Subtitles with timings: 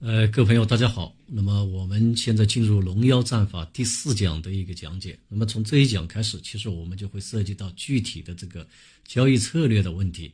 [0.00, 1.12] 呃，各位朋友，大家好。
[1.26, 5.18] 那么我们现在进入《龙妖战法》第四讲的一个讲解。
[5.28, 8.64] 那么从这一讲开始，其实我们就会涉及到具体的这个
[9.08, 10.32] 交易策略的问题。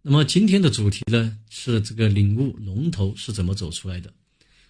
[0.00, 4.10] 那么今天的主题呢是这个领悟龙头是怎么走出来的。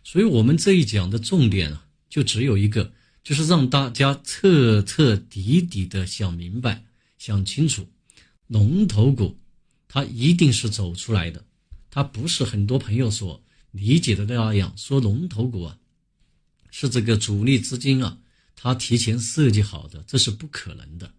[0.03, 2.93] 所以我们这一讲的重点啊，就只有一个，
[3.23, 6.83] 就是让大家彻彻底底的想明白、
[7.19, 7.89] 想清楚，
[8.49, 9.39] 龙头股
[9.87, 11.45] 它一定是走出来的，
[11.89, 13.41] 它不是很多朋友所。
[13.75, 15.77] 理解的那样说，龙头股啊，
[16.71, 18.17] 是这个主力资金啊，
[18.55, 21.13] 它提前设计好的，这是不可能的，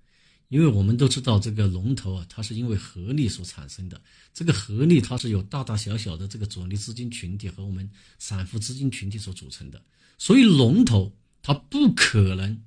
[0.47, 4.01] 因为我们都知道这个龙头啊，它是因为合力所产生的，
[4.33, 9.83] 这个合力它是有大大小小的这个主力资金群体和我们散户资金群体所组成的，
[10.17, 12.63] 所以龙头它不可能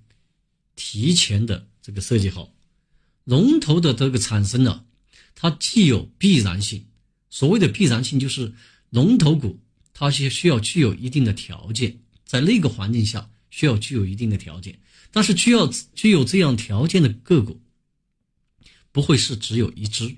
[0.77, 2.53] 提前的这个设计好，
[3.25, 4.85] 龙头的这个产生呢，
[5.35, 6.85] 它既有必然性，
[7.31, 8.53] 所谓的必然性就是
[8.91, 9.59] 龙头股。
[10.01, 14.79] 它是需要具有一定的条件，在那个环境下需要具有一定的条件，
[15.11, 17.61] 但是需要具有这样条件的个股，
[18.93, 20.15] 不会是只有一只，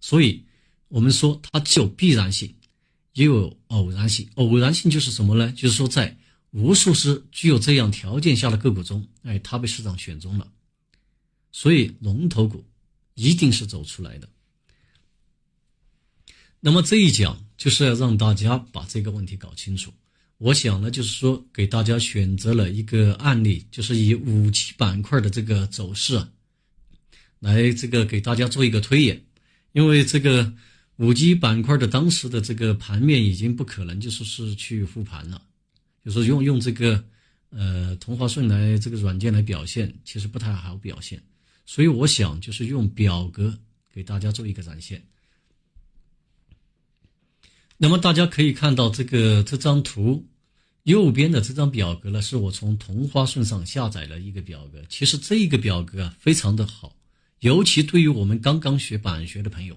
[0.00, 0.44] 所以
[0.86, 2.54] 我们说它既有必然性，
[3.14, 4.30] 也有偶然性。
[4.36, 5.50] 偶然性就是什么呢？
[5.50, 6.16] 就是说在
[6.52, 10.48] 无数只具有这样条件下的个股中，哎，它被市场选中了，
[11.50, 12.64] 所以龙头股
[13.14, 14.28] 一定是走出来的。
[16.60, 17.43] 那么这一讲。
[17.56, 19.92] 就是要让大家把这个问题搞清楚。
[20.38, 26.28] 我想呢，就是说给大家选择了一个案例，就是以五 G 板块的这个走势啊，
[27.38, 29.22] 来这个给大家做一个推演。
[29.72, 30.52] 因为这个
[30.96, 35.40] 五 G 板块的当时的这个盘面已经不可能就是是去复盘了，
[36.04, 37.02] 就是用用这个
[37.50, 41.22] 呃同花顺来这个软件来表现，其实不太好表现。
[41.64, 43.56] 所以我想就是用表格
[43.92, 45.02] 给大家做一个展现。
[47.84, 50.26] 那么大家可以看到这个这张图，
[50.84, 54.82] 右边的这张表格呢，是我从同花顺上下载了一个表格。
[54.88, 56.96] 其实这个表格啊，非常的好，
[57.40, 59.76] 尤其对于我们刚刚学板学的朋友。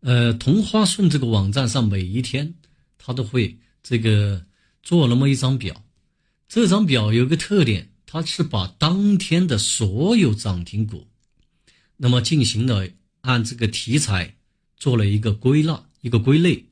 [0.00, 2.52] 呃，同花顺这个网站上每一天，
[2.98, 4.44] 它都会这个
[4.82, 5.82] 做那么一张表。
[6.46, 11.06] 这张表有个特点，它是把当天的所有涨停股，
[11.96, 12.86] 那么进行了
[13.22, 14.34] 按这个题材。
[14.76, 16.66] 做了一个归纳，一个归类。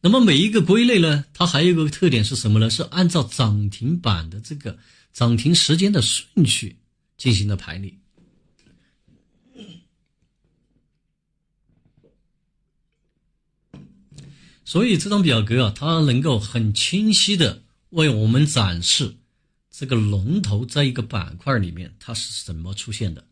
[0.00, 2.68] 那么每一个归类呢，它还有一个特点是什么呢？
[2.68, 4.78] 是按照涨停板的这个
[5.12, 6.76] 涨停时间的顺序
[7.16, 7.94] 进行的排列。
[14.66, 19.16] 所以这张表格啊，它能够很清晰的为我们展示
[19.70, 23.26] 这个龙头在一个板块里面它是怎么出现的。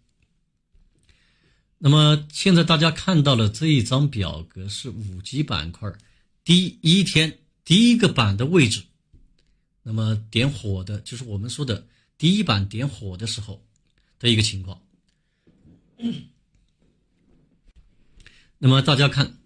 [1.84, 5.93] 那么现在大家看到了这一张表格是五 G 板块
[6.44, 8.84] 第一天第一个板的位置，
[9.82, 11.84] 那么点火的就是我们说的
[12.16, 13.60] 第一板点火的时候
[14.20, 14.81] 的一个情况。
[18.59, 19.38] 那么大家看，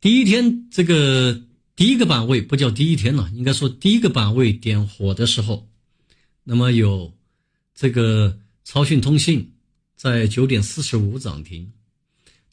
[0.00, 1.38] 第一天这个
[1.76, 5.68] 第一个板位不叫第一天了，应该说第一个板位点火的时候，
[6.44, 7.12] 那么有
[7.74, 9.52] 这个超讯通信。
[9.98, 11.72] 在九点四十五涨停，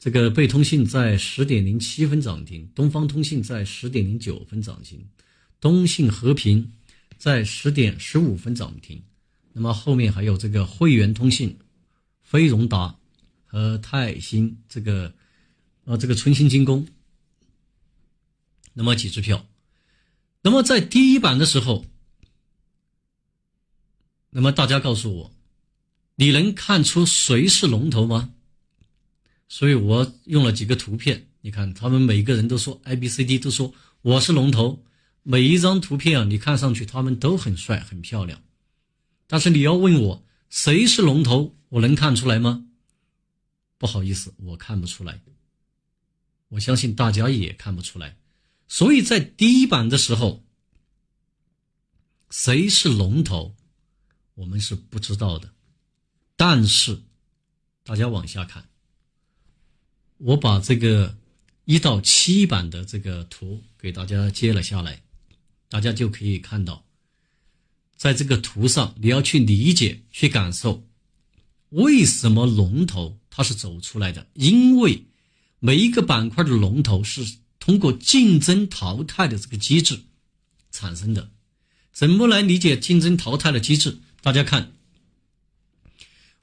[0.00, 5.06] 这个贝通信在十点零七分涨停，东方通信在十点零九分涨停，
[5.60, 6.72] 东信和平
[7.16, 9.00] 在十点十五分涨停。
[9.52, 11.56] 那么后面还有这个汇源通信、
[12.24, 12.96] 飞荣达
[13.44, 15.14] 和泰兴这个，
[15.84, 16.88] 呃，这个春兴精工，
[18.72, 19.46] 那么几只票。
[20.42, 21.86] 那么在第一版的时候，
[24.30, 25.35] 那么大家告诉我。
[26.16, 28.32] 你能看出谁是龙头吗？
[29.48, 33.72] 所以我用了几个图片，你看他们每个人都说 A、B、C、D 都说
[34.02, 34.82] 我是龙头。
[35.22, 38.42] 每一张图片啊，你看上去他们都很帅、很漂亮。
[39.26, 42.64] 但是你要问我谁是龙头，我能看出来吗？
[43.76, 45.20] 不好意思，我看不出来。
[46.48, 48.16] 我相信大家也看不出来。
[48.68, 50.44] 所以在第一版的时候，
[52.30, 53.54] 谁是龙头，
[54.34, 55.52] 我们是不知道的。
[56.36, 57.00] 但是，
[57.82, 58.68] 大家往下看，
[60.18, 61.16] 我把这个
[61.64, 65.02] 一到七版的这个图给大家接了下来，
[65.70, 66.84] 大家就可以看到，
[67.96, 70.86] 在这个图上，你要去理解、去感受，
[71.70, 74.26] 为什么龙头它是走出来的？
[74.34, 75.06] 因为
[75.58, 80.02] 每一个板块的龙头是通过竞争淘汰的这个机制
[80.70, 81.30] 产生的。
[81.92, 83.98] 怎么来理解竞争淘汰的机制？
[84.20, 84.74] 大家看。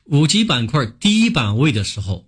[0.05, 2.27] 五 G 板块第一板位的时候，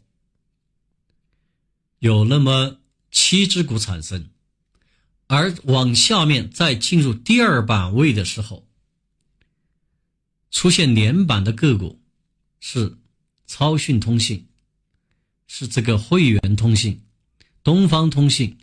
[2.00, 2.78] 有那么
[3.12, 3.48] 七。
[3.48, 4.30] 只股产生，
[5.28, 8.68] 而往下面再进入第二板位的时候，
[10.52, 12.00] 出现连板的个股
[12.60, 12.98] 是
[13.46, 14.48] 超讯通信，
[15.48, 17.02] 是这个汇源通信、
[17.64, 18.58] 东方通信、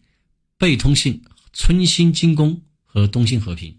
[0.56, 1.23] 贝通信、
[1.53, 3.79] 春兴精工和东兴和平。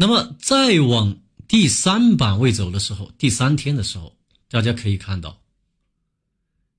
[0.00, 4.16] 那么再往第三板位走的时候，第三天的时候，
[4.48, 5.38] 大家可以看到。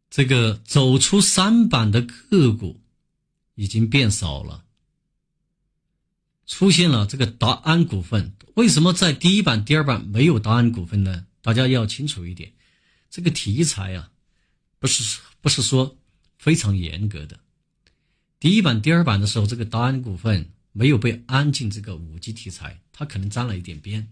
[0.09, 2.81] 这个走出三板的个股
[3.53, 4.65] 已经变少了，
[6.47, 8.33] 出现了这个达安股份。
[8.55, 11.27] 为什么在第一板、第二板没有达安股份呢？
[11.43, 12.51] 大家要清楚一点，
[13.11, 14.09] 这个题材啊，
[14.79, 15.95] 不是不是说
[16.39, 17.39] 非常严格的。
[18.39, 24.07] 第一板、第二板的时候，这个达安股份没有被安进这个五 G 题材，它可能沾了一点边。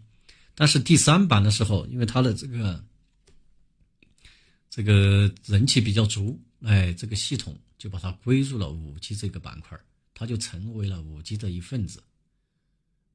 [0.55, 2.83] 但是第三版的时候，因为它的这个。
[4.71, 9.75] 这个人气比较足，哎，这个系统就把它归入了五 G 这个板块，
[10.13, 12.03] 它就成为了五 G 的一份子，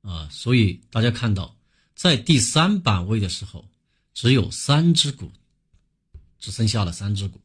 [0.02, 1.56] 啊，所以大家看到，
[1.94, 3.70] 在第三版位的时候，
[4.14, 5.30] 只有三只股，
[6.40, 7.40] 只剩下了三只股：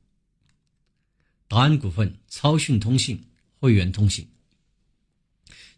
[1.48, 3.24] 达安股份、超讯通信、
[3.60, 4.28] 汇源通信。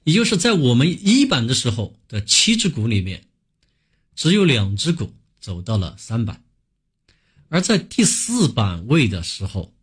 [0.03, 3.27] 也就是在我们一板的时候的七只股里面，
[4.15, 6.43] 只有两只股走到了三板。
[7.49, 9.73] 而在第四板位的时候，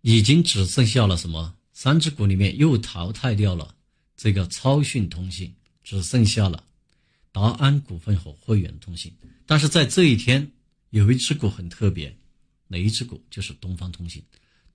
[0.00, 1.56] 已经只剩下了什么？
[1.72, 3.74] 三只股里面又淘汰掉了
[4.16, 5.54] 这个超讯通信，
[5.84, 6.64] 只剩下了
[7.32, 9.14] 达安股份和汇源通信。
[9.44, 10.50] 但是在这一天，
[10.90, 12.16] 有一只股很特别，
[12.68, 13.22] 哪一只股？
[13.28, 14.24] 就是东方通信。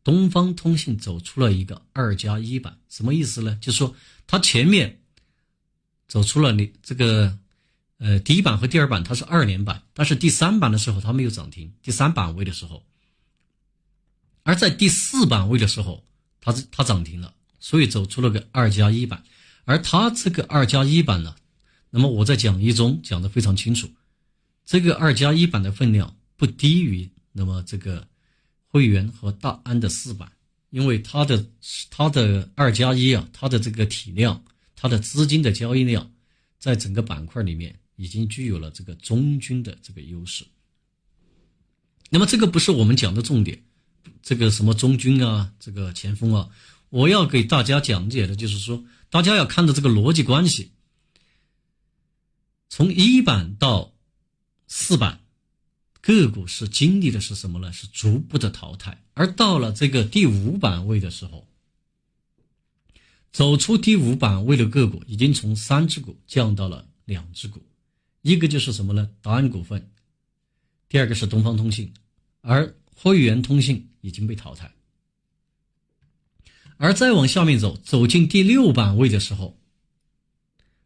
[0.04, 3.58] 东方通信走出了一个二加一板，什么意思呢？
[3.62, 3.96] 就是说
[4.28, 5.00] 它前面
[6.08, 7.38] 走出了你这个。
[8.04, 12.84] 呃，第一板和第二板它是二连板，但是第三板的时候它没有涨停，第三板位的时候，
[14.42, 16.04] 而在第四板位的时候，
[16.40, 19.24] 它是它涨停了，所以走出了个二加一板，
[19.66, 21.36] 而它这个二加一板呢，
[21.92, 23.88] 那么我在讲义中讲的非常清楚，
[24.66, 28.08] 这个二加一板的分量不低于那么这个
[28.72, 30.32] 汇源和大安的四板，
[30.72, 31.46] 因为它的
[31.92, 34.44] 它的二加一啊，它的这个体量，
[34.76, 36.12] 它的资金的交易量，
[36.58, 37.78] 在整个板块里面。
[37.98, 40.44] 已经具有了这个中军的这个优势。
[42.10, 43.64] 那么这个不是我们讲的重点，
[44.24, 46.50] 这个什么中军啊，这个前锋啊，
[46.90, 50.72] 我要给大家讲解的就是说，大家要看到这个逻辑关系。
[52.70, 53.94] 从一板到
[54.66, 55.21] 四板，
[56.02, 57.72] 个股是经历的是什么呢？
[57.72, 61.48] 是逐步的淘汰，而到了这个第五板位的时候，
[63.32, 67.62] 走出第五板位的个股已经从三只股降到了两只股。
[68.24, 69.10] 一个就是什么呢？
[69.22, 69.92] 达安股份，
[70.90, 71.94] 第二个是东方通信，
[72.42, 74.72] 而汇源通信已经被淘汰。
[76.78, 79.56] 而再往下面走，走进第六板位的时候，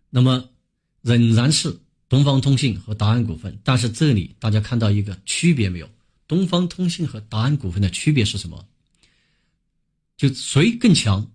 [0.10, 0.50] 那么
[1.02, 1.80] 仍然是
[2.16, 5.90] 东方通信和达安股份，但是这里大家看到一个区别没有？
[6.30, 8.66] 东方通信和达安股份的区别是什么？
[10.16, 11.30] 就谁更强？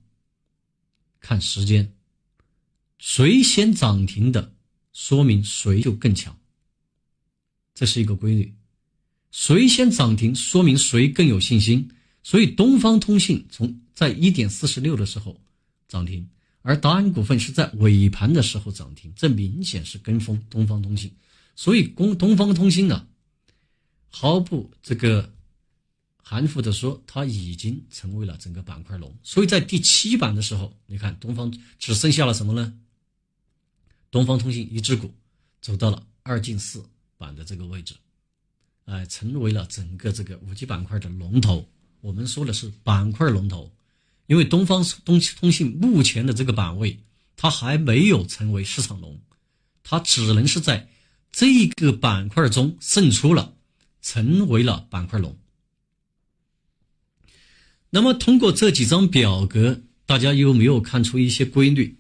[1.21, 1.93] 看时间，
[2.97, 4.55] 谁先涨停的？
[4.95, 6.35] 说明谁就更强，
[7.75, 8.55] 这是一个规律。
[9.31, 11.91] 谁先涨停，说明谁更有信心。
[12.23, 15.39] 所以东方通信从在一点四十六的时候
[15.89, 16.27] 涨停，
[16.63, 21.11] 而达安股份是在尾盘的时候涨停，这明显是跟风东方通信。
[21.57, 23.07] 所以东东方通信呢，
[24.09, 25.33] 毫不这个
[26.23, 29.15] 含糊的说，它已经成为了整个板块龙。
[29.23, 32.73] 所以在第七板的时候，你看东方只剩下了什么呢？
[34.11, 35.13] 东方通信一只股
[35.61, 36.85] 走到了二进四
[37.17, 37.95] 板的这个位置，
[38.85, 41.67] 哎，成为了整个这个五 G 板块的龙头。
[42.01, 43.71] 我们说的是板块龙头，
[44.31, 47.01] 因为东方东通信目前的这个板位，
[47.35, 49.21] 它还没有成为市场龙，
[49.83, 50.89] 它只能是在
[51.33, 53.57] 这个板块中胜出了，
[54.01, 55.37] 成为了板块龙。
[57.91, 61.99] 那么通过这几张表格，大家有没有看出一些规律？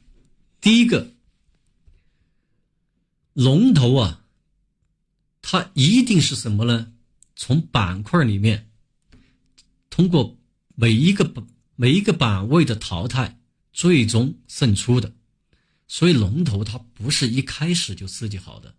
[0.60, 1.12] 第一个。
[3.32, 4.24] 龙头啊，
[5.42, 6.92] 它一定是什么呢？
[7.34, 8.70] 从板块里面，
[9.88, 10.38] 通过
[10.76, 11.44] 每一个板
[11.80, 13.40] 每一个板位的淘汰，
[13.72, 15.10] 最终胜出的。
[15.88, 18.74] 所以龙头它不是一开始就设计好的，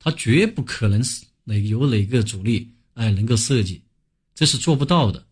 [0.00, 3.80] 它绝不可能是哪有哪个主力哎能够设计，
[4.34, 5.24] 这是做不到的。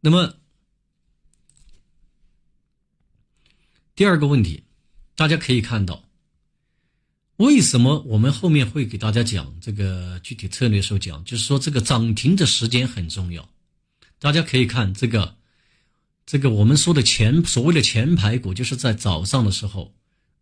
[0.00, 0.34] 那么。
[3.94, 4.64] 第二个问题，
[5.14, 6.02] 大家可以看到，
[7.36, 13.48] 为什么我们后面会给大家讲这个具体策略时候讲，就是说这个涨停的时间很重要。
[14.20, 15.34] 大家可以看这个，
[16.24, 19.92] 这个我们说的前所谓的前排股，就是在早上的时候，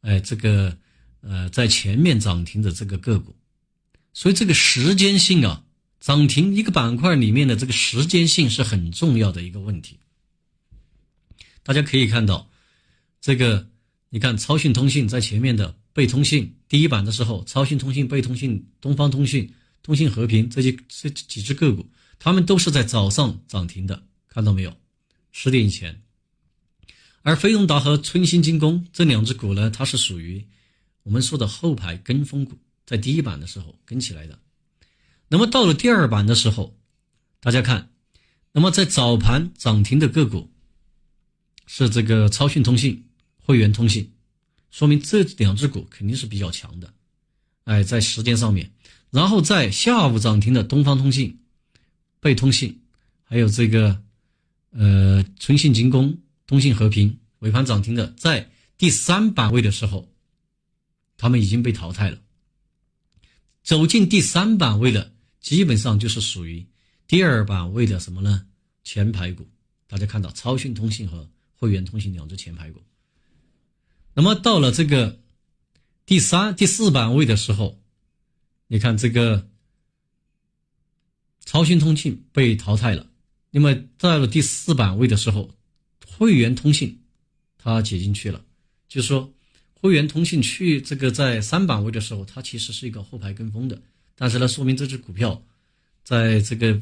[0.02, 0.76] 哎，这个
[1.22, 3.34] 呃在前面涨停的这个个股。
[4.12, 5.64] 所以这个时间性啊，
[5.98, 9.98] 涨停一个板块里面的这个时间性是很重要的一个问题。
[11.62, 12.50] 大家可以看到，
[13.22, 13.66] 这个
[14.10, 21.88] 你看超讯通信在前面的贝通信第一版的时候，超讯通信、贝通信、东方通信、通信和平这些这几只个股。
[22.18, 24.72] 他们都是在早上涨停的，看到没有？
[25.32, 26.02] 十点以前。
[27.22, 30.46] 而飞龙达和春兴精工这两只股呢，它是属于
[31.02, 32.56] 我们说的后排跟风股，
[32.86, 34.38] 在第一版的时候跟起来的。
[35.26, 36.78] 那么到了第二版的时候，
[37.40, 37.90] 大家看，
[38.52, 40.52] 那么在早盘涨停的个股
[41.66, 43.04] 是这个超讯通信、
[43.38, 44.11] 汇源通信，
[44.72, 46.92] 说明这两只股肯定是比较强的。
[47.64, 48.68] 哎，在时间上面，
[49.10, 51.38] 然后在下午涨停的东方通信。
[52.18, 52.80] 贝通信，
[53.24, 54.00] 还有这个，
[54.70, 58.48] 呃，春信精工、通信和平尾盘涨停的，在
[58.78, 60.08] 第三板位的时候，
[61.16, 62.18] 他们已经被淘汰了。
[63.64, 66.64] 走进第三板位的，基本上就是属于
[67.08, 68.46] 第二板位的什么呢？
[68.84, 69.46] 前排股。
[69.88, 72.80] 大家看到超讯通信和汇源通信两只前排股。
[74.14, 75.20] 那么到了这个
[76.06, 77.80] 第三、第四板位的时候，
[78.66, 79.48] 你看这个。
[81.44, 83.10] 超讯通信被淘汰了，
[83.50, 85.50] 那么到了第四板位的时候，
[86.06, 87.02] 汇源通信
[87.58, 88.44] 它挤进去了。
[88.88, 89.34] 就是说，
[89.74, 93.82] 汇源通信去这个在三板位的时候，它其实是一个后排跟风的，
[94.14, 95.42] 但是呢，说明这只股票
[96.04, 96.80] 在这个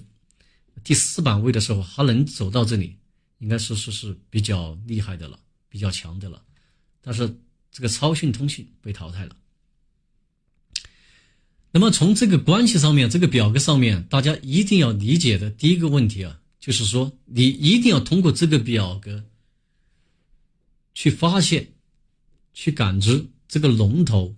[0.85, 2.99] 第四板位的时候，它能走到这里，
[3.39, 6.45] 应该说是是比较厉害的了，比较强的了。
[7.03, 7.39] 但是
[7.71, 9.37] 这个超讯通信被淘汰了。
[11.73, 19.25] 那么从这个关系上面，这个表格上面，大家一定要理解的第一个问题啊，就是说你一定要通过这个表格
[20.95, 21.69] 去发现、
[22.53, 24.35] 去感知这个龙头，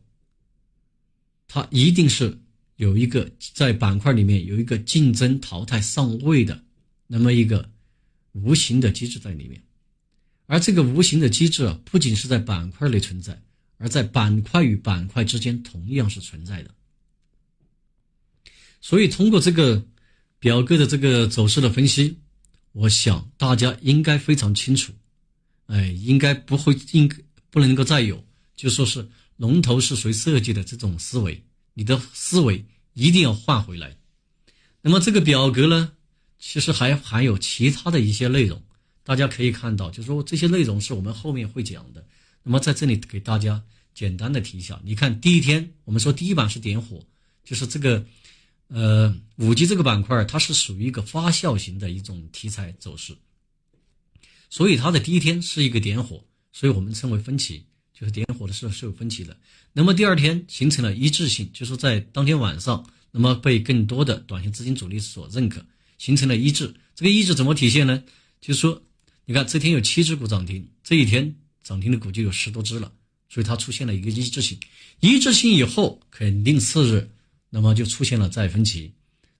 [1.49, 2.39] 它一定是
[2.77, 6.63] 有一个在板块里面有一个竞争淘汰上位的
[7.07, 7.71] 那么一个
[8.33, 9.63] 无形的机制在里面，
[10.53, 13.41] 而这个无形的机制啊，不仅是在板块内存在，
[13.79, 16.71] 而在板块与板块之间同样是存在的。
[18.83, 19.83] 所以，通过这个
[20.39, 22.19] 表格的这个走势的分析，
[22.73, 24.93] 我想大家应该非常清楚，
[25.69, 27.11] 哎，应该不会应
[27.49, 28.23] 不能够再有
[28.55, 31.43] 就说是龙头是谁设计的这种思维，
[31.73, 33.97] 你的思维一定要换回来。
[34.83, 35.93] 那么这个表格呢，
[36.39, 38.63] 其实还含有其他的一些内容，
[39.05, 42.05] 大家可以看到，就是说这些内容是我们后面会讲的。
[42.43, 43.63] 那么在这里给大家
[43.95, 47.05] 简单的提一下，你看第一天我们说第一板是点火，
[47.45, 48.05] 就是这个。
[48.75, 53.15] 呃，五 G 这个板块它是属于一个发酵型的一种题材走势，
[54.49, 59.37] 所以它的第一天是一个点火，所以我们称为分歧，就是点火的时候是有分歧的。
[59.75, 65.63] 那么第二天形成了一致性，就是在当天晚上，那么被更多的短线资金主力所认可，
[65.99, 66.75] 形成了一致。
[66.95, 68.03] 这个一致怎么体现呢？
[68.41, 68.83] 就是说，
[69.33, 72.93] 你看这天有七只股涨停，这一天涨停的股就有十多只了，
[73.31, 74.61] 所以它出现了一个一致性。
[75.01, 77.09] 一致性以后，肯定次日。
[77.49, 78.93] 那么就出现了再分歧，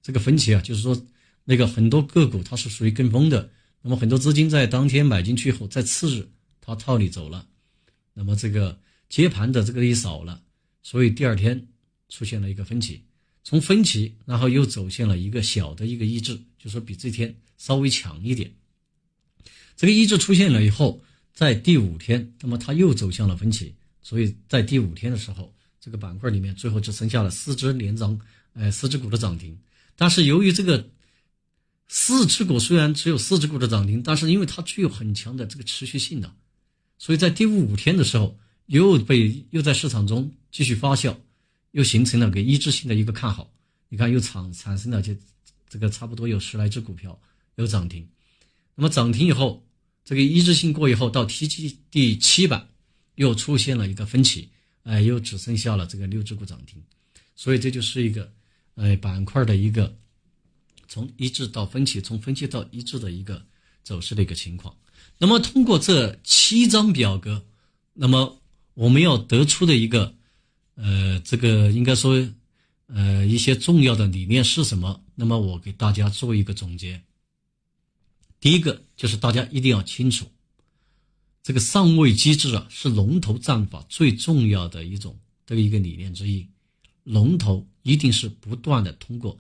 [0.03, 0.99] 这个分歧啊，就是说
[1.45, 3.51] 那个很多个股它是属于跟风的，
[3.83, 6.27] 那么很多资金在当天买进去后，在次日
[6.63, 7.47] 它套利走了，
[8.15, 8.81] 那么这个
[9.11, 10.43] 接盘的这个一少了，
[10.83, 11.69] 所以第二天
[12.09, 13.03] 出现了一个分歧，
[13.45, 18.51] 从分歧然后又走向了一个小的一个抑制，就是说比这天稍微强一点。
[19.77, 21.03] 这个抑制出现了以后，
[21.33, 25.53] 在第五天，那么它又走向了分歧，所以在第五天的时候。
[25.85, 28.17] 这个板块里面最后只剩下了四只连涨，
[28.53, 29.59] 呃，四只股的涨停。
[29.97, 30.89] 但是由于这个
[31.89, 36.33] 四只股虽然只有四只股的涨停，但是因为它具有很强的这个持续性的，
[36.99, 41.17] 所以在第五天的时候又被又在市场中继续发酵，
[41.73, 43.51] 又形成了个一致性的一个看好。
[43.89, 45.17] 你看又产产生了这
[45.69, 47.19] 这个差不多有十来只股票
[47.57, 48.09] 有涨停。
[48.75, 49.67] 那么涨停以后，
[50.05, 52.69] 这个一致性过以后，到 T G 第七板
[53.15, 54.49] 又出现了一个分歧。
[54.85, 56.83] 哎，又只剩下了这个六只股涨停，
[57.37, 58.33] 所以这就是一个，
[58.75, 59.97] 哎，板块的一个
[60.89, 63.47] 从一致到分歧，从分歧到一致的一个
[63.85, 64.75] 走势的一个情况。
[65.19, 67.47] 那么通过这七张表格，
[67.93, 68.43] 那么
[68.75, 70.17] 我们要得出的一个，
[70.75, 72.29] 呃，这个应该说，
[72.89, 75.01] 呃，一些重要的理念是什么？
[75.15, 77.01] 那么我给大家做一个总结。
[78.43, 80.29] 第一个就是大家一定要清楚。
[81.45, 86.49] 这个上位机制啊，是龙头战法最重要的一种的一个理念之一。
[87.05, 89.39] 龙头一定是不断的通过，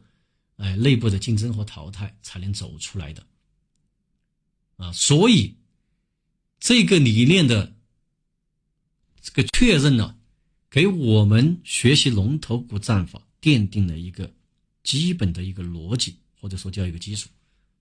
[0.57, 3.27] 哎，内部的竞争和淘汰才能走出来的，
[4.77, 5.57] 啊，所以
[6.61, 7.75] 这个理念的
[9.21, 10.17] 这个确认呢，
[10.71, 14.33] 给我们学习龙头股战法奠定了一个
[14.85, 17.29] 基本的一个逻辑，或者说叫一个基础。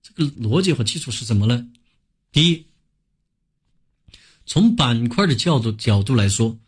[0.02, 1.68] 这个逻辑和基础是什么呢？
[2.32, 2.66] 第一，
[4.44, 6.58] 从板块的角度角度来说，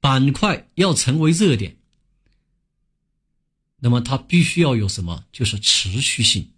[0.00, 1.78] 板块要成为热点。
[3.78, 5.24] 那么它必须要有什么？
[5.32, 6.50] 就是持续性。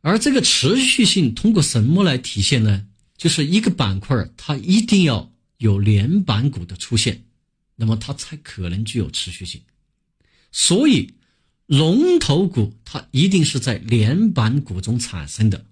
[0.00, 2.86] 而这个持续性通过什么来体现呢？
[3.16, 7.24] 就是一个板块它一定要有连板股的出现，
[7.76, 9.60] 那么它才可能具有持续性。
[10.52, 11.14] 所以，
[11.68, 15.64] 龙头股它一定是在连板股中产生的。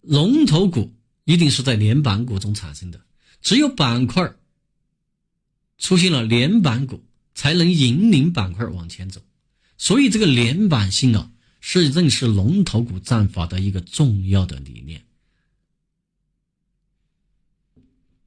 [0.00, 0.92] 龙头股
[1.24, 3.00] 一定是在连板股中产生的。
[3.40, 4.34] 只有板块。
[5.78, 7.04] 出现了连板股，
[7.34, 9.20] 才能引领板块往前走，
[9.76, 15.04] 所以这个连板性啊，是认识龙头股战法的一个重要的理念。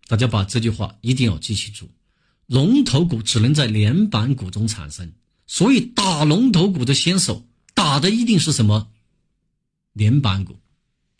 [0.08, 1.90] 大家把这句话一定要记清楚：
[2.48, 5.12] 龙头股只能在连板股中产生，
[5.48, 8.92] 所以打龙头股的先手打的一定是什么？
[9.94, 10.58] 连板股。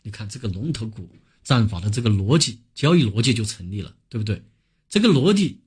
[0.02, 1.08] 你看这个龙头股
[1.42, 4.44] 战法的这个逻辑，交易逻辑就成立了，对不对？
[4.88, 5.60] 这个逻辑。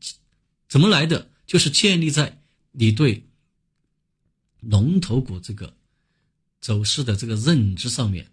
[0.68, 1.30] 怎么来的？
[1.48, 3.26] 就是建立在你对
[4.60, 5.76] 龙头股这个
[6.62, 8.32] 走势的这个认知上面，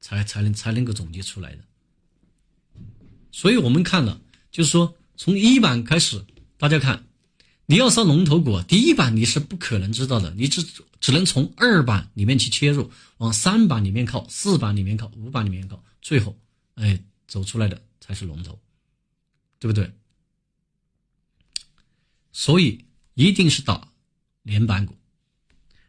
[0.00, 1.64] 才才能才能够总结出来的。
[3.30, 6.24] 所以我们看了，就是说从一板开始，
[6.64, 7.04] 大家看，
[7.66, 10.62] 你要上龙头股，第一板你是不可能知道的，你只
[10.98, 16.34] 只能从二板里面去切入，往三板里面靠，四板里面靠，五板里面靠，最后，
[16.76, 18.58] 哎，走出来的才是龙头，
[19.58, 19.92] 对不对？
[22.32, 23.92] 所以一定是打
[24.42, 24.96] 连板股。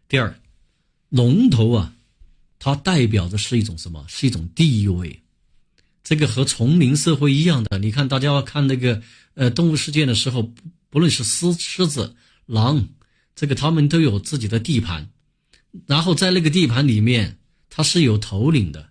[0.09, 0.37] 第二，
[1.07, 1.95] 龙头啊，
[2.59, 4.05] 它代表的是一种什么？
[4.09, 5.23] 是一种地位。
[6.05, 7.77] 这个和丛林社会一样的。
[7.79, 9.01] 你看，大家看那个
[9.33, 10.53] 呃动物世界的时候，
[10.89, 12.15] 不论是狮狮子、
[12.45, 12.87] 狼，
[13.35, 15.09] 这个他们都有自己的地盘。
[15.87, 17.37] 然后在那个地盘里面，
[17.69, 18.87] 它是有头领的，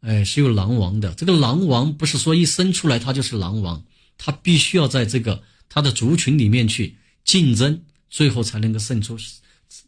[0.00, 1.14] 哎，是有狼王的。
[1.14, 3.84] 这个狼王不是说一生出来他就是狼王，
[4.18, 5.44] 他必须要在这个。
[5.68, 9.18] 他的族群里面去竞争，最后才能够胜出，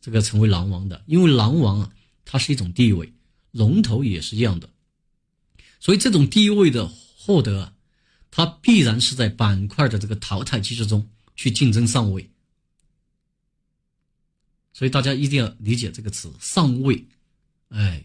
[0.03, 1.01] 这个成为狼王的。
[1.07, 1.91] 因为狼王啊，
[2.25, 3.11] 它是一种地位，
[3.53, 4.69] 龙头也是一样的。
[5.81, 7.75] 所以这种地位的获得，
[8.31, 12.31] 它必然是在板块的这个淘汰机制中去竞争上位。
[14.73, 17.07] 所以大家一定要理解这个词“上位”。
[17.71, 18.05] 哎，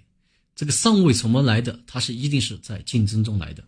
[0.55, 1.81] 这个上位怎么来的？
[1.85, 3.63] 它是一定是在竞争中来的。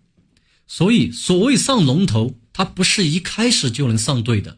[0.68, 2.36] 所以所谓上龙头。
[2.58, 4.58] 它不是一开始就能上对的，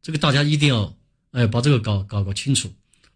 [0.00, 0.96] 这个大家一定要
[1.32, 2.72] 哎把这个搞搞搞清楚。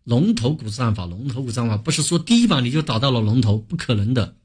[0.08, 4.38] 龙头股战法，龙头股战法不是说第一板你就打到了龙头，不可能的。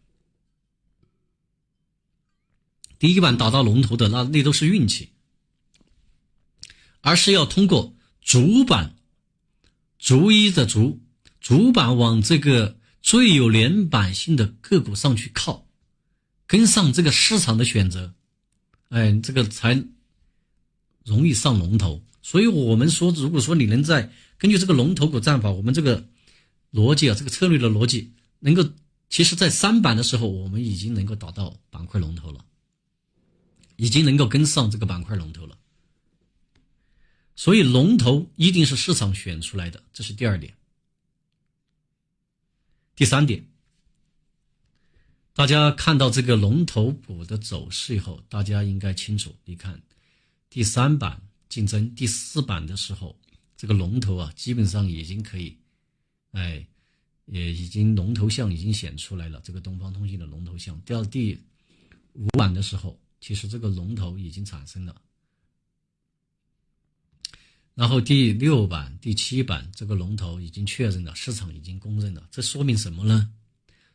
[3.00, 5.14] 第一板打到龙头的那那都是运气，
[7.00, 8.98] 而是要通过主板，
[9.98, 11.00] 逐一的逐
[11.40, 15.66] 主板往这个最有连板性的个股上去靠。
[16.46, 18.14] 跟上这个市场的选择，
[18.90, 19.82] 哎，这个才
[21.06, 22.04] 容易上龙头。
[22.22, 24.12] 所以我们说，如果说你能在
[24.44, 26.06] 根据这个龙头股战法，我们这个
[26.74, 28.62] 逻辑啊，这个策略的逻辑，能够，
[29.08, 32.44] 其实在三板的时候，我们已经能够打到板块龙头了，
[33.78, 35.58] 已经能够跟上这个板块龙头了。
[37.38, 40.54] 所以龙头一定是市场选出来的，这是第二点。
[42.98, 43.48] 第三点。
[45.32, 49.34] 大家看到这个龙头股的走势以后，大家应该清楚。
[49.46, 49.82] 你看，
[50.50, 53.18] 第三板竞争第四板的时候，
[53.56, 55.58] 这个龙头啊，基本上已经可以，
[56.32, 56.66] 哎，
[57.26, 59.40] 也已经龙头像已经显出来了。
[59.44, 61.38] 这个东方通信的龙头像，到第
[62.14, 64.96] 五板的时候，其实这个龙头已经产生了。
[67.76, 72.28] 然后第六板、第七板，这个龙头已经确认了，市场已经公认了。
[72.30, 73.32] 这说明什么呢？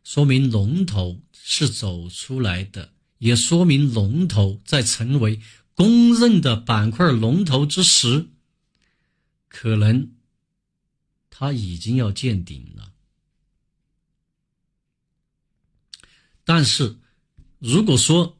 [0.03, 5.39] 说明龙头是走出来的，也说明龙头在成为
[5.75, 8.27] 公认的板块龙头之时，
[9.61, 10.13] 可能
[11.31, 12.93] 它已经要见顶了。
[16.45, 16.97] 但是，
[17.59, 18.37] 如果说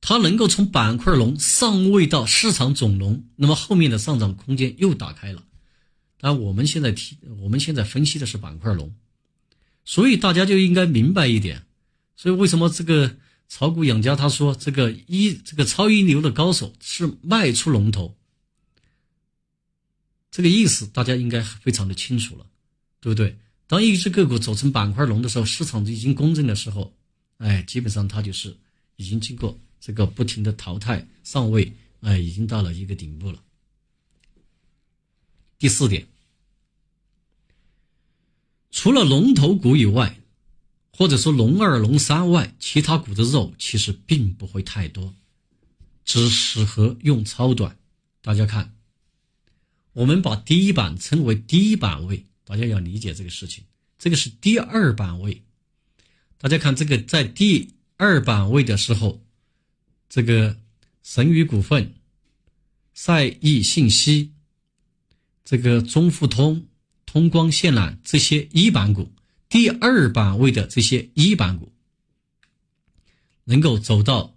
[0.00, 5.44] 它能够从板块龙上位到市场总龙，那么后面的上涨空间又打开了。
[6.16, 8.94] 但我们现在提，我们现在分析的是板块龙。
[9.84, 11.66] 所以大家就应该明白一点，
[12.16, 18.16] 所以为什么这个炒股养家他说这个一这个超一流的高手是卖出龙头，
[20.32, 22.46] 这个意思大家应该非常的清楚了，
[23.00, 23.38] 对不对？
[23.68, 26.92] 当一只个股走成板块龙的时候，市场已经公正的时候，
[27.36, 28.56] 哎，基本上它就是
[28.96, 33.42] 已经经过这个不停的淘汰上位，哎，已经到了一个顶部了。
[35.58, 36.08] 第四点，
[38.70, 40.18] 除了龙头股以外，
[40.92, 45.14] 或者说龙二、龙三外，其他股的肉其实并不会太多，
[46.04, 47.78] 只适合用超短。
[48.20, 48.74] 大家看，
[49.92, 52.26] 我们把第一板称为第一板位。
[52.44, 53.64] 大家要理解这个事情，
[53.98, 55.42] 这个是第二板位。
[56.38, 59.24] 大家看这个在第二板位的时候，
[60.08, 60.58] 这个
[61.02, 61.94] 神宇股份、
[62.92, 64.32] 赛易信息、
[65.44, 66.66] 这个中富通、
[67.06, 69.12] 通光线缆这些一板股，
[69.48, 71.72] 第二板位的这些一板股，
[73.44, 74.36] 能够走到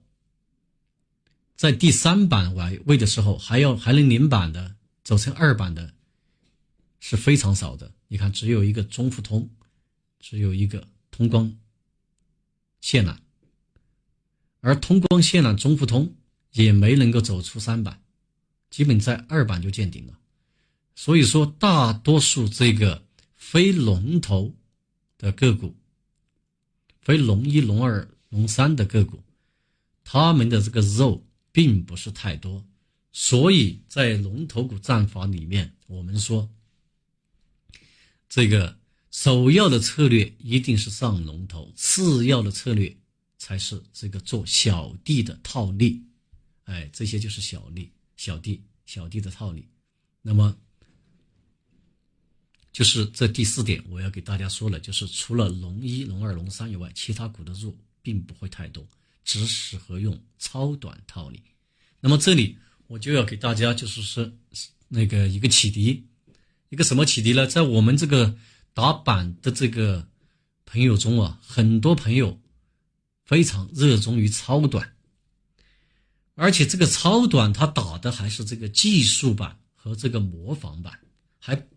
[1.55, 4.74] 在第三板位位的时候，还要还能领板的，
[5.05, 5.93] 走成二板的，
[6.99, 7.93] 是非常少的。
[8.07, 9.47] 你看，只有一个中富通，
[10.19, 11.55] 只有一个通光
[12.81, 13.15] 线缆，
[14.61, 16.15] 而通光线缆、中富通
[16.53, 18.01] 也没能够走出三板，
[18.71, 20.17] 基本在二板就见顶了。
[20.95, 24.55] 所以说，大多数这个非龙头
[25.19, 25.75] 的个股，
[27.01, 29.21] 非龙一、龙二、龙三的个股，
[30.03, 32.65] 他们的这个肉并不是太多，
[33.17, 36.51] 所以在龙头股战法里面，我们说。
[38.28, 38.78] 这个
[39.10, 42.93] 首要的策略一定是上龙头，次要的策略
[43.38, 46.04] 才是这个做小弟的套利，
[46.65, 49.65] 哎，这些就是小利、小弟、小弟的套利。
[50.21, 50.54] 那么，
[52.73, 58.86] 就是这第四点，我要给大家说了，就是除了龙一、龙二、龙三以外，其他股的入并不会太多，
[59.23, 61.41] 只适合用超短套利。
[62.01, 64.32] 那么这里我就要给大家就是说
[64.88, 66.08] 那个一个启迪。
[66.69, 67.45] 一个什么启迪呢？
[67.48, 68.36] 在我们这个
[68.74, 70.08] 打板的这个
[70.65, 72.41] 朋友中啊，很多朋友
[73.24, 74.95] 非常热衷于超短，
[76.34, 81.00] 而且这个超短他打的还是这个技术板和这个模仿板，
[81.39, 81.67] 还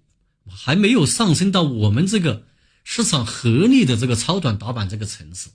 [0.49, 2.47] 还没有上升到我们这个
[2.83, 5.51] 市场合力的这个超短打板这个层次，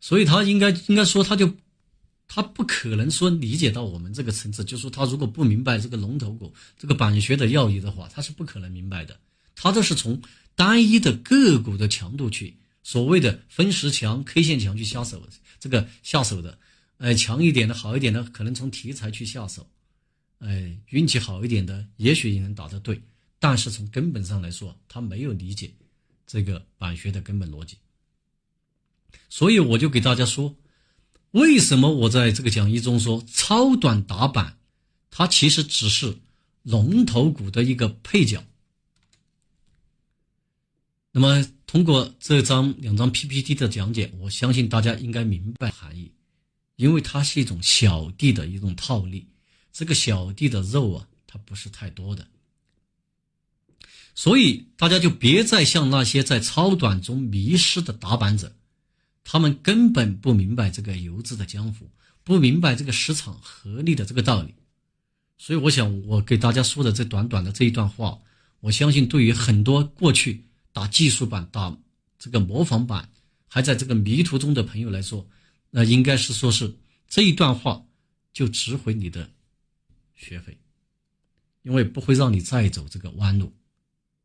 [0.00, 1.56] 所以他应该应该说他就。
[2.32, 9.18] 他不可能说理解到我们这个层次，就说他如果不明白这个龙头股这个板学的要义的话，他是不可能明白的。
[9.56, 10.22] 他都是从
[10.54, 15.20] 单一的个股的强度去所谓的分时强、K 线强去下手，
[15.58, 16.56] 这个下手的，
[16.98, 19.68] 哎，强一点的好一点的，可能从题材去下手，
[20.38, 23.02] 哎，运气好一点的，也许也能打得对，
[23.40, 25.72] 但是从根本上来说，他没有理解
[26.28, 27.76] 这个板学的根本逻辑，
[29.28, 30.54] 所以我就给大家说。
[31.32, 34.58] 为什么我在这个讲义中说超短打板，
[35.10, 36.18] 它其实只是
[36.62, 38.44] 龙头股的一个配角？
[41.12, 46.12] 那么通过这张两张 PPT 的讲解，我相信大家应该明白含义，
[46.76, 49.26] 因为它是一种小弟的一种套利，
[49.72, 52.26] 这个小弟的肉啊，它不是太多的，
[54.14, 58.52] 所以大家就别再像那些在超短中迷失的打板者。
[59.24, 61.90] 他们根本不明白这个游资的江湖，
[62.24, 64.54] 不明白这个市场合力的这个道理，
[65.38, 68.18] 所以我想我给大家说的这短短的这一段话，
[68.60, 71.76] 我相信对于很多过去打技术板、打
[72.18, 73.08] 这个模仿板，
[73.46, 75.26] 还在这个迷途中的朋友来说，
[75.70, 76.76] 那应该是说是
[77.08, 77.84] 这一段话
[78.32, 79.30] 就值回你的
[80.14, 80.58] 学费，
[81.62, 83.52] 因为不会让你再走这个弯路。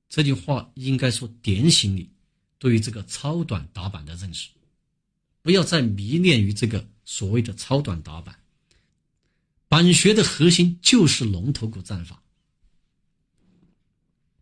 [0.10, 2.10] 这句话应该说点醒你
[2.60, 4.50] 对于这个超短打板的认识。
[5.46, 8.40] 不要再迷恋于这个所谓的超短打板，
[9.68, 12.24] 板学的核心就是龙头股战法。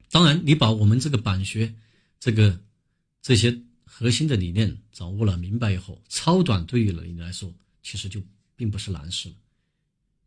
[0.09, 1.75] 当然，你把我们这个板学
[2.21, 2.57] 这个
[3.21, 8.23] 这些核心的理念掌握了、明白以后，超短对于你来说其实就
[8.55, 9.35] 并不是难事了，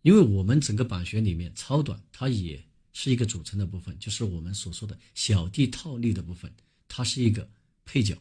[0.03, 2.63] 因为我们整个板学里面，超短它也
[2.93, 6.53] 是一个组成的部分，就是我们所说的小弟套利的部分，
[6.87, 7.49] 它是一个
[7.87, 8.15] 配角。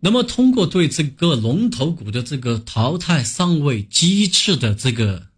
[0.00, 5.28] 那么，通过对这个龙头股的这个淘汰上位机制的这个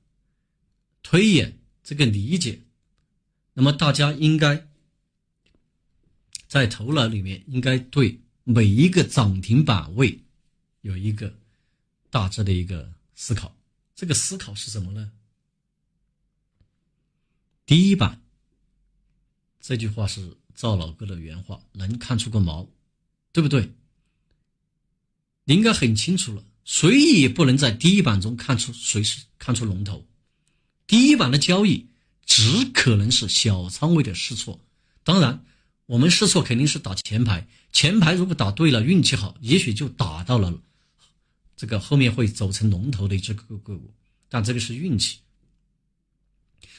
[1.02, 2.60] 推演、这个理解，
[3.54, 4.68] 那么大家应该
[6.46, 10.20] 在头脑里面应该对每一个涨停板位
[10.82, 11.34] 有一个
[12.10, 13.56] 大致的一个思考。
[13.94, 15.10] 这个思考是什么呢？
[17.64, 18.20] 第一版
[19.60, 22.68] 这句话是赵老哥的原话，能看出个毛，
[23.32, 23.72] 对不对？
[25.54, 30.06] 应该很清楚了，谁也不能在第一板中看出谁是看出龙头。
[30.86, 31.86] 第一板的交易
[32.26, 34.60] 只可能是小仓位的试错，
[35.02, 35.44] 当然，
[35.86, 40.52] 我们试错肯定是打前排，前排如果打对了，运气好，也许就打到了
[41.56, 43.92] 这个后面会走成龙头的一只个个股，
[44.28, 45.18] 但这个是运气。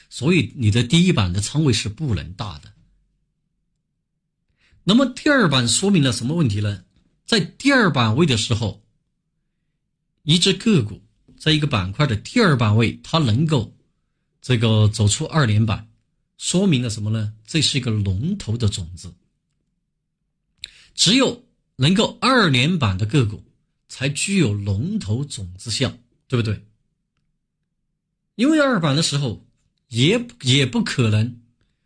[0.10, 2.74] 所以你的第一板的仓位是不能大的。
[4.84, 6.84] 那么第二板说明了什么问题呢？
[7.32, 8.84] 在第二板位的时候，
[10.24, 11.02] 一只个股
[11.40, 13.74] 在一个板块的第二板位，它能够
[14.42, 15.90] 这个走出二连板，
[16.38, 17.32] 说明了什么呢？
[17.48, 19.14] 这是一个龙头的种子。
[20.94, 21.46] 只有
[21.78, 23.42] 能够二连板的个股，
[23.88, 26.66] 才具有龙头种子相，对不对？
[28.36, 29.48] 因为二板的时候。
[29.88, 31.42] 也也不可能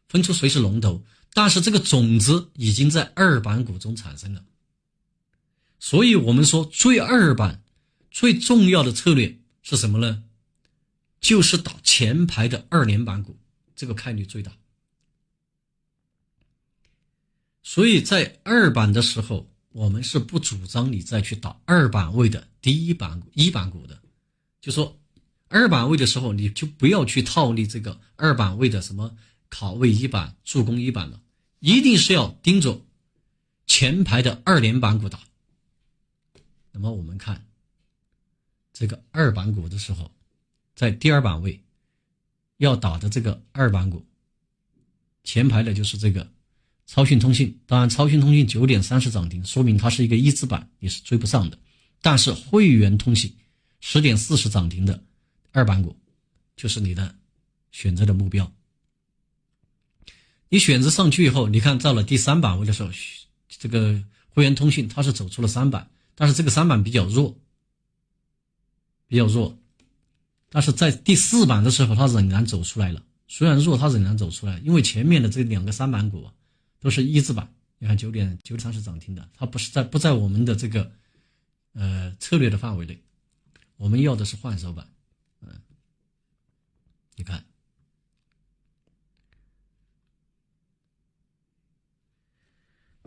[0.07, 1.03] 分出谁是龙头，
[1.33, 4.45] 但是这个种子已经在二板股中产生了，
[5.79, 7.63] 所以我们说最二板
[8.11, 10.23] 最重要的策略是什么呢？
[11.21, 13.37] 就是打前排的二连板股，
[13.75, 14.51] 这个概率最大。
[17.63, 23.99] 所以在二板的时候，我们是不主张你再去打二板位的第一板、一板股的，
[24.61, 24.97] 就说。
[25.47, 29.15] 二板位的时候，你就不要去套利这个二板位的什么
[29.47, 31.21] 卡位一板、助攻一板了，
[31.59, 32.83] 一定是要盯着
[33.67, 35.19] 前排的二连板股打。
[36.75, 37.41] 那么我们看
[38.73, 40.11] 这个二板股的时候，
[40.75, 41.57] 在第二板位
[42.57, 44.05] 要打的这个二板股，
[45.23, 46.29] 前排的就是这个
[46.85, 47.57] 超讯通信。
[47.65, 51.57] 当然，超讯通信九点三十涨停，说明它是一个一字板，你是追不上的。
[52.01, 53.33] 但是汇源通信
[53.79, 55.01] 十点四十涨停的。
[55.53, 55.95] 二板股
[56.57, 57.15] 就是你的
[57.71, 58.51] 选择的目标。
[60.49, 62.89] 你选择上去以后，你看到了第三板位的时候，
[63.47, 67.37] 这个汇源通信它是走出了三板，但是这个三板比较弱，
[69.07, 69.57] 比较弱。
[70.49, 73.03] 但是在第四板的时候，它仍然走出来了。
[73.27, 76.33] 虽然弱，它仍然走出来，因为前面的这两个三板股啊，
[76.79, 77.53] 都是一字板。
[77.77, 80.91] 你看九点九点三是涨停的，它不是在不在我们的这个
[81.73, 83.03] 呃策略的范围内。
[83.77, 84.87] 我们要的是换手板。
[85.41, 85.49] 嗯
[87.17, 87.45] 你看，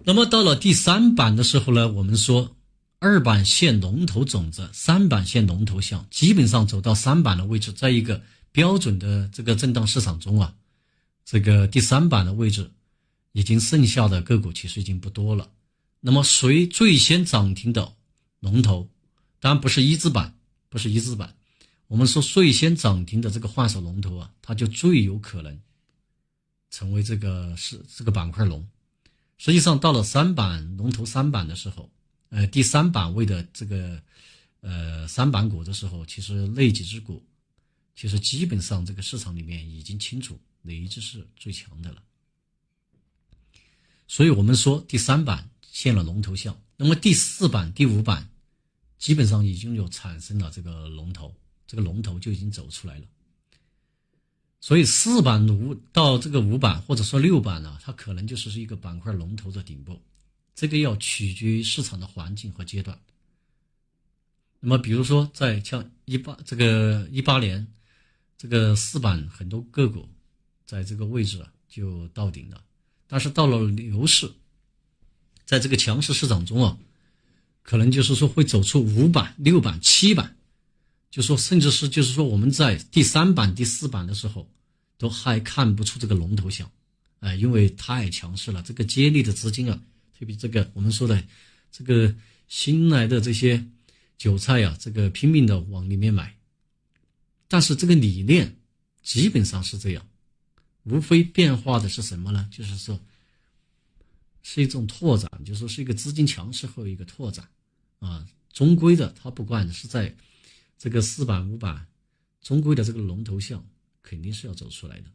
[0.05, 2.57] 那么到了第三板的时候呢，我们说
[3.01, 10.57] 二板线龙头种子，三板线龙头项，基本上走到三板的位置，在一个标准的这个震荡市场中啊，
[11.25, 12.73] 这个第三板的位置
[13.31, 15.49] 已经剩下的个股其实已经不多了。
[16.01, 17.93] 那么谁最先涨停的
[18.41, 18.89] 龙头？
[19.39, 20.37] 当然不是一字板，
[20.69, 21.37] 不是一字板。
[21.87, 25.61] 我们说最先涨停的这个换手龙头啊，它就最有可能
[26.69, 28.69] 成为这个是这个板块龙。
[29.39, 31.89] 实际上到了三板龙头三板的时候，
[32.31, 34.01] 呃，第三板位的这个
[34.61, 37.25] 呃三板股的时候，其实那几只股，
[37.95, 42.03] 其实基本上这个市场里面已经清楚哪一只是最强的了。
[44.07, 48.29] 所以我们说第三板现了龙头相，那么第四板、第五板
[48.99, 51.35] 基本上已经有产生了这个龙头。
[51.71, 53.05] 这个龙头就已经走出来了，
[54.59, 60.01] 所以四板五到这个五板或者说六板呢，它可能就是是一个板块龙头的顶部，
[60.59, 62.99] 这个要取决于市场的环境和阶段。
[64.59, 67.65] 那么，比如说在像一八这个一八年，
[68.37, 70.09] 这个四板很多个股
[70.67, 72.61] 在这个位置啊就到顶了，
[73.07, 74.29] 但是到了牛市，
[75.45, 76.77] 在这个强势市场中啊，
[77.63, 80.35] 可能就是说会走出五板、六板、七板。
[81.09, 84.51] 就说，甚至是就是说，我们在第三板、第四板的时候，
[84.99, 86.69] 都还看不出这个龙头响，
[87.21, 88.61] 哎，因为太强势了。
[88.63, 89.81] 这个接力的资金啊，
[90.19, 91.23] 特别这个我们说的
[91.71, 92.15] 这个
[92.49, 93.65] 新来的这些
[94.17, 96.37] 韭菜呀，这个拼命的往里面买。
[97.47, 98.57] 但是这个理念
[99.03, 100.09] 基本上是这样，
[100.85, 102.49] 无非变化的是什么呢？
[102.51, 103.01] 就是说，
[104.43, 107.49] 是一种拓展，就说是一个资金强势后一个拓展
[108.01, 108.27] 啊。
[108.53, 110.17] 终归的，它不管是在。
[110.81, 111.89] 这个四板五板，
[112.41, 113.69] 中规的这个龙头项
[114.01, 115.11] 肯定是要走出来的，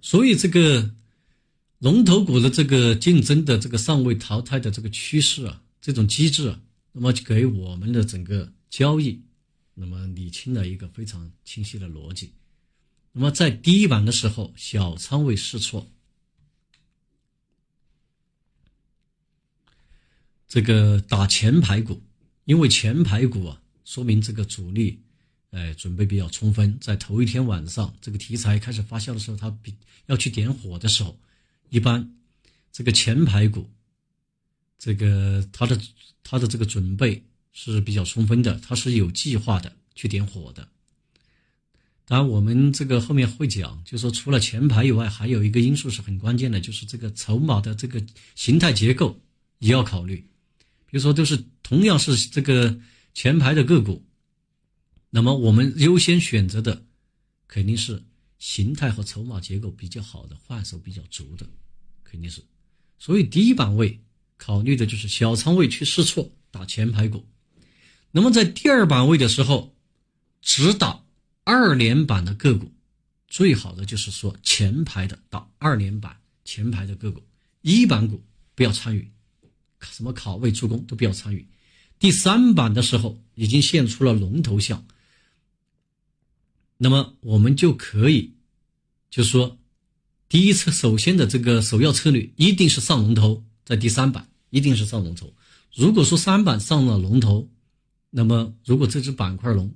[0.00, 0.92] 所以这个
[1.80, 6.60] 龙头股的这个竞争的这个尚未淘汰的这个趋势啊，这种机制啊，
[6.92, 9.22] 那么给我们的整个交易，
[9.74, 12.32] 那么理清了一个非常清晰的逻辑。
[13.12, 15.90] 那么在第一板的时候，小仓位试错，
[20.46, 22.02] 这个打前排股。
[22.44, 24.98] 因为前排股啊，说明这个主力，
[25.50, 29.72] 哎，准备比较充分，在头一天晚上这个题材开始发酵的时候，它比
[30.06, 31.16] 要去点火的时候，
[31.70, 32.14] 一般
[32.70, 33.70] 这个前排股，
[34.78, 35.80] 这个它的
[36.22, 40.68] 它的这个准备是比较充分的，它是有计划的去点火的。
[42.04, 48.04] 当然，我们这个后面会讲，就说除了前排以外，还有一个因素是很关键的，就是这个筹码的这个
[48.34, 49.16] 形态结构
[49.60, 50.16] 也要考虑。
[50.86, 52.76] 比如说，都是同样是这个
[53.14, 54.04] 前排的个股。
[55.10, 56.84] 那么我们优先选择的
[57.46, 58.02] 肯定是
[58.40, 61.46] 形态和筹码结构比较好的、换手比较足的，
[62.02, 62.42] 肯定是。
[62.98, 64.00] 所以第一板位
[64.38, 67.24] 考虑的就是小仓位去试错打前排股。
[68.10, 69.76] 那么在第二板位的时候，
[70.40, 71.04] 只打
[71.44, 72.72] 二连板的个股，
[73.28, 77.22] 最好的就是说前排的打二连板前排的个股，
[77.60, 78.24] 一板股
[78.54, 79.10] 不要参与，
[79.80, 81.46] 什么考位助攻都不要参与。
[81.98, 84.86] 第三板的时候已经现出了龙头像。
[86.82, 88.32] 那么我们就可以，
[89.10, 89.58] 就说，
[90.30, 95.34] 第一次首先的这个首要策略一定是上龙头，在第三板一定是上龙头。
[95.74, 97.50] 如果说三板上了龙头，
[98.08, 99.70] 那么如果这只板块龙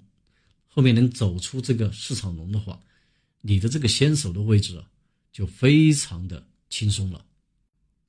[0.66, 2.80] 后面能走出这个市场龙的话，
[3.42, 4.88] 你的这个先手的位置啊，
[5.30, 7.22] 就非常的轻松了。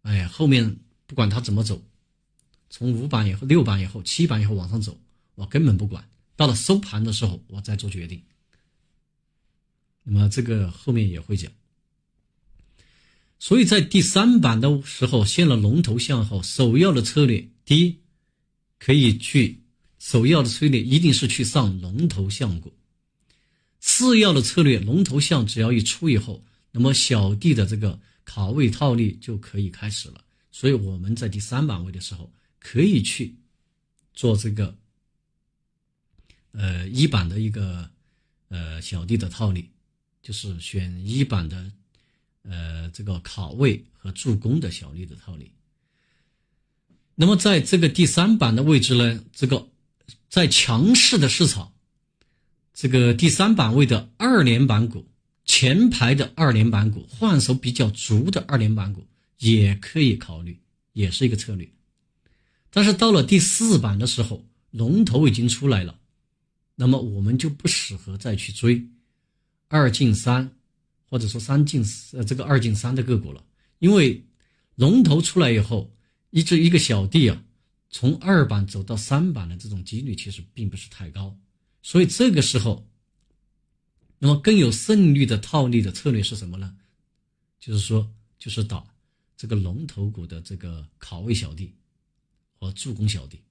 [0.03, 1.83] 哎，后面不管它怎么走，
[2.69, 4.97] 从五板以后、六板以后、七板以后往上走，
[5.35, 6.07] 我根本不管。
[6.37, 8.23] 到了收盘的时候，我再做决定。
[10.07, 11.51] 那么这个后面也会讲，
[13.39, 17.97] 所以在第三板的时候现了龙头向后，首要的策略，第一，
[18.77, 19.63] 可以去
[19.97, 22.71] 首要的策略一定是去上龙头向股，
[23.79, 30.23] 次要的策略，龙头向只要一出以后，那么小弟的这个卡位套利就可以开始了。
[30.51, 33.35] 所以我们在第三板位的时候可以去
[34.13, 34.77] 做这个，
[36.51, 37.89] 呃一板的一个
[38.49, 39.67] 呃小弟的套利。
[40.25, 41.71] 就是选一板的，
[42.41, 45.51] 呃，这个卡位和助攻的小绿的套利。
[47.13, 49.69] 那么在这个第三板的位置呢，这个
[50.27, 51.71] 在强势的市场，
[52.73, 55.07] 这个第三板位的二连板股，
[55.45, 59.05] 前排的二连板股，换手比较足的二连板股
[59.37, 60.59] 也可以考虑，
[60.93, 61.69] 也是一个策略。
[62.71, 65.99] 但是到了第四板的时候，龙头已经出来了，
[66.73, 68.83] 那么我们就不适合再去追。
[69.67, 70.51] 二进三，
[71.09, 73.43] 或者说三进呃这个二进三的个股了，
[73.79, 74.23] 因为
[74.75, 75.91] 龙头出来以后，
[76.29, 77.43] 一只一个小弟啊，
[77.89, 81.35] 从二板走到三板的这种几率其实并不是太高，
[81.81, 82.87] 所以这个时候，
[84.19, 86.77] 那么更有胜率的套利的策略是什么呢？
[87.59, 88.85] 就是说，就是打
[89.35, 91.73] 这个龙头股的这个卡位小弟
[92.59, 93.41] 和助攻小弟，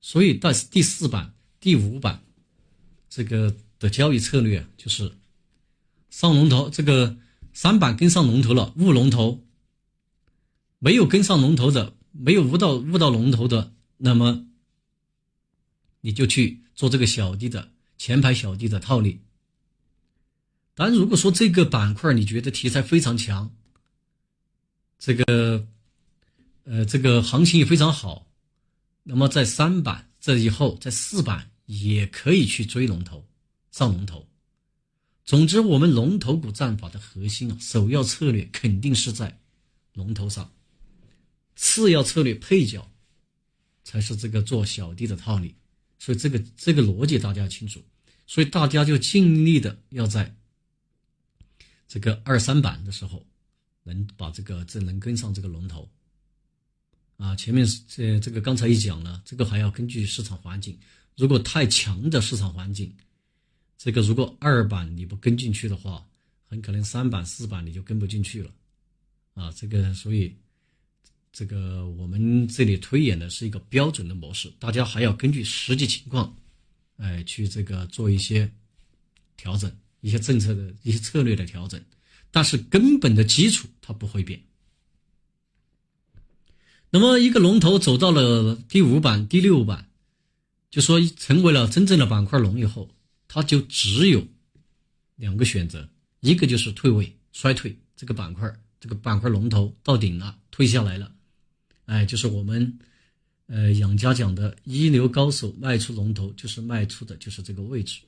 [0.00, 2.22] 所以到第四板、第五板
[3.08, 5.12] 这个的交易策略就是。
[6.14, 7.16] 上龙头，这个
[7.52, 9.44] 三板跟上龙头了，悟龙头；
[10.78, 14.46] 没有跟上龙头的，没有悟到悟到龙头的，那么
[16.02, 19.20] 你就去做这个小弟的前排小弟的套利。
[20.76, 23.52] 当然，如果说这个板块你觉得题材非常强，
[25.00, 25.66] 这个
[26.62, 28.24] 呃这个行情也非常好，
[29.02, 33.26] 那么在三板这以后，在四板也可以去追龙头，
[33.72, 34.24] 上龙头。
[35.24, 39.40] 总之，我们龙头股战法的核心啊，首要策略肯定是在
[39.94, 40.52] 龙头上，
[41.56, 42.90] 次要策略配角
[43.84, 45.54] 才是这个做小弟的套利。
[45.98, 47.82] 所以这个这个逻辑大家要清楚。
[48.26, 50.34] 所以大家就尽力的要在
[51.88, 53.26] 这个二三板的时候，
[53.82, 55.90] 能把这个这能跟上这个龙头
[57.16, 57.34] 啊。
[57.36, 60.78] 前面这这个刚才一讲了，这个还要根据市场环境。
[61.16, 62.94] 如果太强的市场环境，
[63.76, 66.06] 这个如果二板你不跟进去的话，
[66.46, 68.50] 很可能三板四板你就跟不进去了，
[69.34, 70.34] 啊，这个所以
[71.32, 76.34] 这个我们这里推演的是一个标准的模式，大家还要根据实际情况，
[76.96, 78.50] 哎，去这个做一些
[79.36, 79.70] 调整，
[80.00, 81.82] 一些政策的一些策略的调整，
[82.30, 84.40] 但是根本的基础它不会变。
[86.90, 89.90] 那么一个龙头走到了第五板、第六板，
[90.70, 92.88] 就说成为了真正的板块龙以后。
[93.34, 94.24] 他就只有
[95.16, 95.88] 两个选择，
[96.20, 101.12] 一个就是退位衰退，这个板块这个板块龙头到顶了，退下来了，
[101.86, 102.78] 哎，就是我们
[103.48, 108.02] 呃养家讲的一流高手卖出龙头，就是卖出的就是这个位置。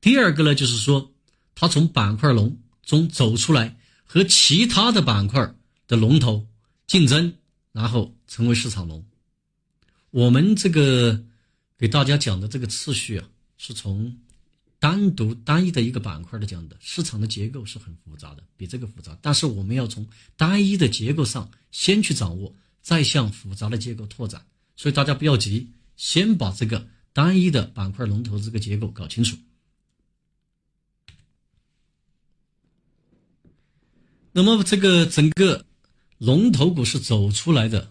[0.00, 1.14] 第二个呢，就是说
[1.54, 5.54] 他从板块龙中走出来，和其他的板块
[5.86, 6.44] 的龙头
[6.88, 7.32] 竞争，
[7.70, 9.06] 然后成为市场龙。
[10.10, 11.24] 我们这个。
[11.78, 14.18] 给大家讲的这个次序啊，是从
[14.80, 19.16] 单独单一的一个板块的讲的，市场的结构是很复杂的，比这个复杂。
[19.22, 20.06] 但是我们要从
[20.36, 24.44] 单一的结构上先去掌握，再向复杂的结构拓展。
[24.76, 29.36] 所以大家不要急，先把这个单一的板块龙头这个结构搞清楚。
[34.32, 35.64] 那么这个整个
[36.18, 37.90] 龙头股是走出来的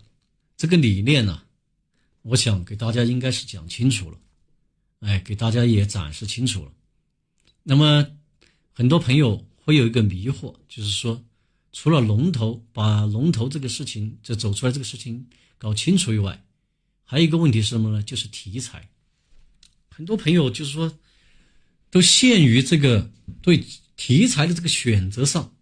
[0.55, 1.43] 这个理念呢，
[2.27, 4.17] 我想给大家应该是讲清楚了，
[4.99, 6.71] 哎，给大家也展示清楚了。
[7.63, 8.05] 那么
[8.73, 11.23] 很多朋友会有一个迷惑，就是说，
[11.71, 15.25] 除了龙头把龙头这个事情就走出来这个事情
[15.57, 16.43] 搞清楚以外，
[17.03, 18.03] 还有一个问题是什么呢？
[18.03, 18.89] 就是题材。
[19.89, 20.99] 很多朋友就是说，
[21.89, 23.09] 都陷于这个
[23.41, 23.65] 对
[23.95, 25.53] 题材的这个选择上。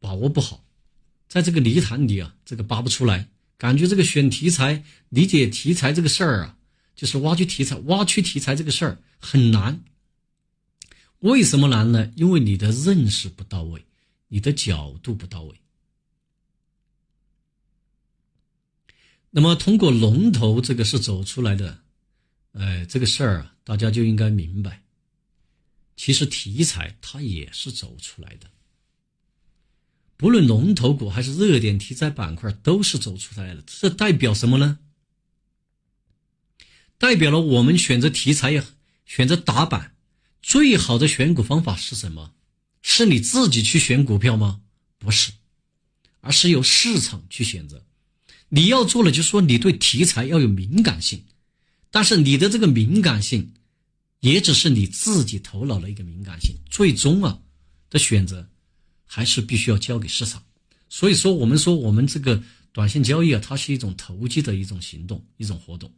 [0.00, 0.64] 把握不好，
[1.28, 3.28] 在这个泥潭里啊，这个拔不出来。
[3.58, 6.56] 感觉这个选题材、理解题材这个事儿啊，
[6.94, 9.84] 就是挖掘题材、挖掘题材这个事儿很难。
[11.18, 12.12] 为什么难呢？
[12.14, 13.84] 因为你的认识不到位，
[14.28, 15.60] 你的角度不到位。
[19.30, 21.82] 那么，通过龙头这个是走出来的，
[22.52, 24.84] 哎，这个事儿啊，大家就应该明白，
[25.96, 28.48] 其实题材它也是走出来的。
[30.18, 33.62] 不论龙头股还是热点题材板块，都是走出来了。
[33.64, 34.80] 这代表什么呢？
[36.98, 38.60] 代表了我们选择题材、
[39.06, 39.94] 选择打板
[40.42, 42.34] 最好的选股方法是什么？
[42.82, 44.60] 是你自己去选股票吗？
[44.98, 45.30] 不是，
[46.20, 47.84] 而是由市场去选择。
[48.48, 51.22] 你要做的就是说，你对题材要有敏感性，
[51.92, 53.52] 但是你的这个敏感性，
[54.18, 56.56] 也只是你自己头脑的一个敏感性。
[56.68, 57.38] 最终啊
[57.88, 58.50] 的选择。
[59.10, 60.44] 还是必须要交给市场，
[60.88, 62.40] 所以说我们说我们这个
[62.72, 65.90] 短线交易啊，它是一种投机的一种行动，一种活动。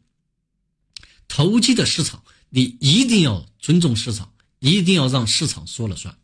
[1.26, 6.16] 投机的市场，你一定要尊重市场，一定要让市场说了算。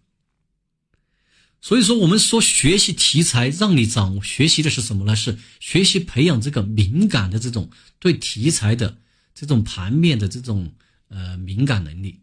[1.61, 5.17] 所以说，我们说学习题材，让你掌握学习的是什么呢？
[5.17, 7.69] 是学习培养这个敏感的这种
[7.99, 8.97] 对题材的
[9.35, 10.73] 这种盘面的这种
[11.09, 12.21] 呃敏感能力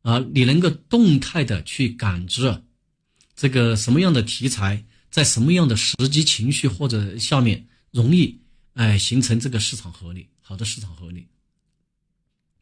[0.00, 2.62] 啊，你能够动态的去感知。
[3.36, 8.40] 这个什么样的题材，在什么样的时机、情绪或者下面，容易
[8.72, 11.28] 哎形成这个市场合力，好的市场合力，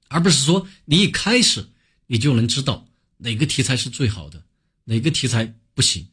[0.08, 1.68] 而不是说你一开始
[2.08, 4.44] 你就能知道哪个题材是最好的，
[4.82, 6.08] 哪个题材不行，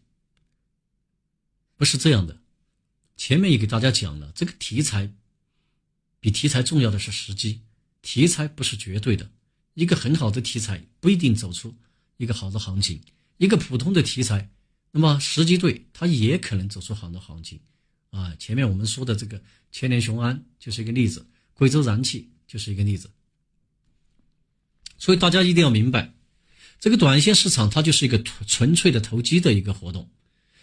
[1.75, 2.39] 不是这样的。
[3.17, 5.11] 前面也给大家讲了，这个题材
[6.19, 7.61] 比题材重要的是时机，
[8.03, 9.27] 题材不是绝对的，
[9.73, 11.75] 一个很好的题材不一定走出
[12.17, 13.01] 一个好的行情。
[13.41, 14.51] 一个普通的题材，
[14.91, 17.59] 那么时机对，它也可能走出好的行情，
[18.11, 21.25] 啊，前面我们说的这个千年雄安就是一个例子，
[21.55, 23.09] 贵州燃气就是一个例子，
[24.99, 26.13] 所以大家一定要明白，
[26.79, 30.07] 这个短线市场它就是一个纯粹的投机的一个活动，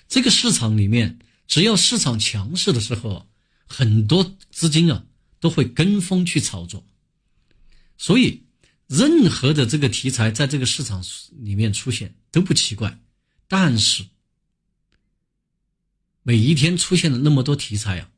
[0.07, 1.19] 这个市场里面，
[1.49, 3.29] 只要市场强势的时候，
[3.67, 5.05] 很多资金啊
[5.41, 6.87] 都会跟风去炒作，
[7.97, 8.45] 所以。
[8.89, 11.05] 任何的这个题材在这个市场
[11.39, 12.99] 里面出现都不奇怪，
[13.47, 14.07] 但是
[16.23, 18.11] 每一天出现的那么多题材啊，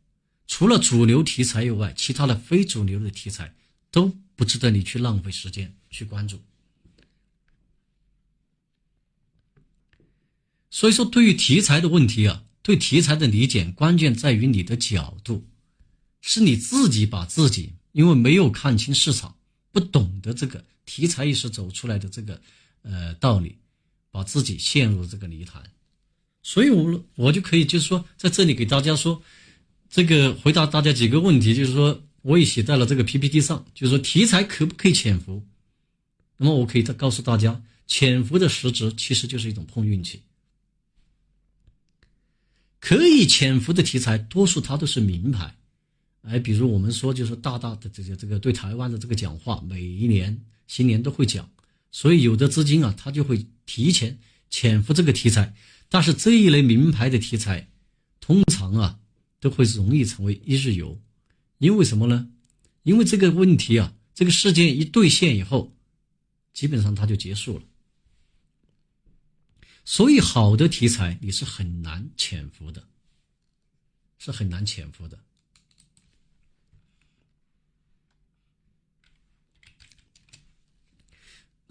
[0.46, 3.52] 除了主流题材以外，其他的非主流的题材
[3.90, 6.40] 都不值得你去浪费时间去关注。
[10.70, 15.48] 所以说，对于题材的问题啊，对题材的理解，关键在于你的角度，
[16.20, 19.36] 是你自己把自己因为没有看清市场。
[19.72, 22.40] 不懂得这个题材意识走出来的这个
[22.82, 23.56] 呃道理，
[24.10, 25.62] 把自己陷入这个泥潭，
[26.42, 29.22] 所以，我我就可以就是说，在这里给大家说，
[29.88, 35.46] 这个回答大家几个问题，就是说，我也写在了这个 PPT 上，就是说，题材可不可以潜伏？
[36.38, 40.22] 那么，我可以再告诉大家，潜伏的实质其实就是一种碰运气。
[42.80, 45.54] 可以潜伏的题材，多数它都是名牌。
[46.22, 51.50] 哎，比如我们说，就是大大的这个这个对台湾的这个讲话，每一年新年都会讲，
[51.90, 54.18] 所以有的资金啊，他就会提前
[54.50, 55.54] 潜伏这个题材。
[55.88, 57.68] 但是这一类名牌的题材，
[58.20, 59.00] 通常啊
[59.40, 61.00] 都会容易成为一日游，
[61.58, 62.30] 因为什么呢？
[62.82, 65.74] 因为这个问题啊，这个事件一兑现以后，
[66.52, 67.64] 基本上它就结束了。
[69.84, 72.86] 所以好的题材你是很难潜伏的，
[74.18, 75.18] 是很难潜伏的。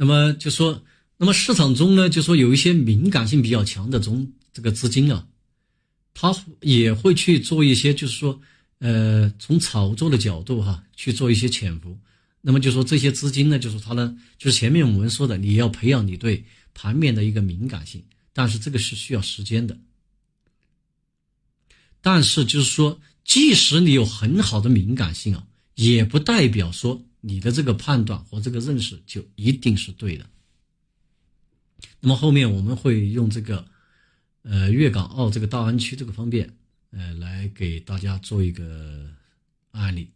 [0.01, 0.81] 那么就说，
[1.17, 5.27] 那么市场中呢，就说有一些敏感性比较强的中这个资金啊，
[6.13, 8.39] 他也会去做一些，就是说，
[8.77, 11.99] 呃，从炒作的角度哈去做一些潜伏。
[12.39, 19.77] 那么就说这些资金呢，就是它呢，就是前面我们说的，你要培养你对盘面的一个敏感性，但是这个是需要时间的。
[21.99, 25.45] 但是就是说，即使你有很好的敏感性啊，
[25.75, 30.29] 也不代表说你的这个判断和这个认识就一定是对的。
[31.99, 33.65] 那么后面我们会用这个，
[34.43, 36.55] 呃，粤港澳这个大湾区这个方面，
[36.91, 39.09] 呃，来给大家做一个
[39.71, 40.09] 案例。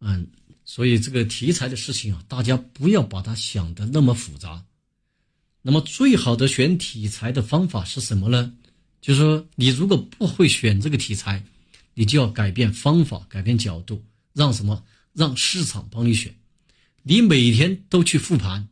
[0.00, 0.26] 嗯，
[0.64, 4.64] 所以这个题材的事情啊，大家不要把它想的那么复杂。
[5.62, 8.54] 那么最好的选题材的方法是什么呢？
[9.00, 11.44] 就是说，你如果不会选这个题材，
[11.94, 14.84] 你就要改变方法，改变角度，让什么？
[15.16, 16.36] 让市场帮你选。
[17.02, 18.68] 你每天都去复盘。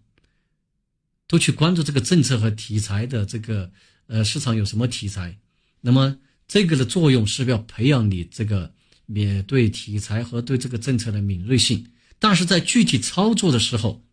[1.26, 3.72] 都去关注这个政策和题材的这个
[4.09, 5.38] 呃市场有什么题材，
[5.80, 8.72] 那么这个的作用是要培养你这个
[9.07, 14.05] 面对题材和对这个政策的敏锐性，但是在具体操作的时候，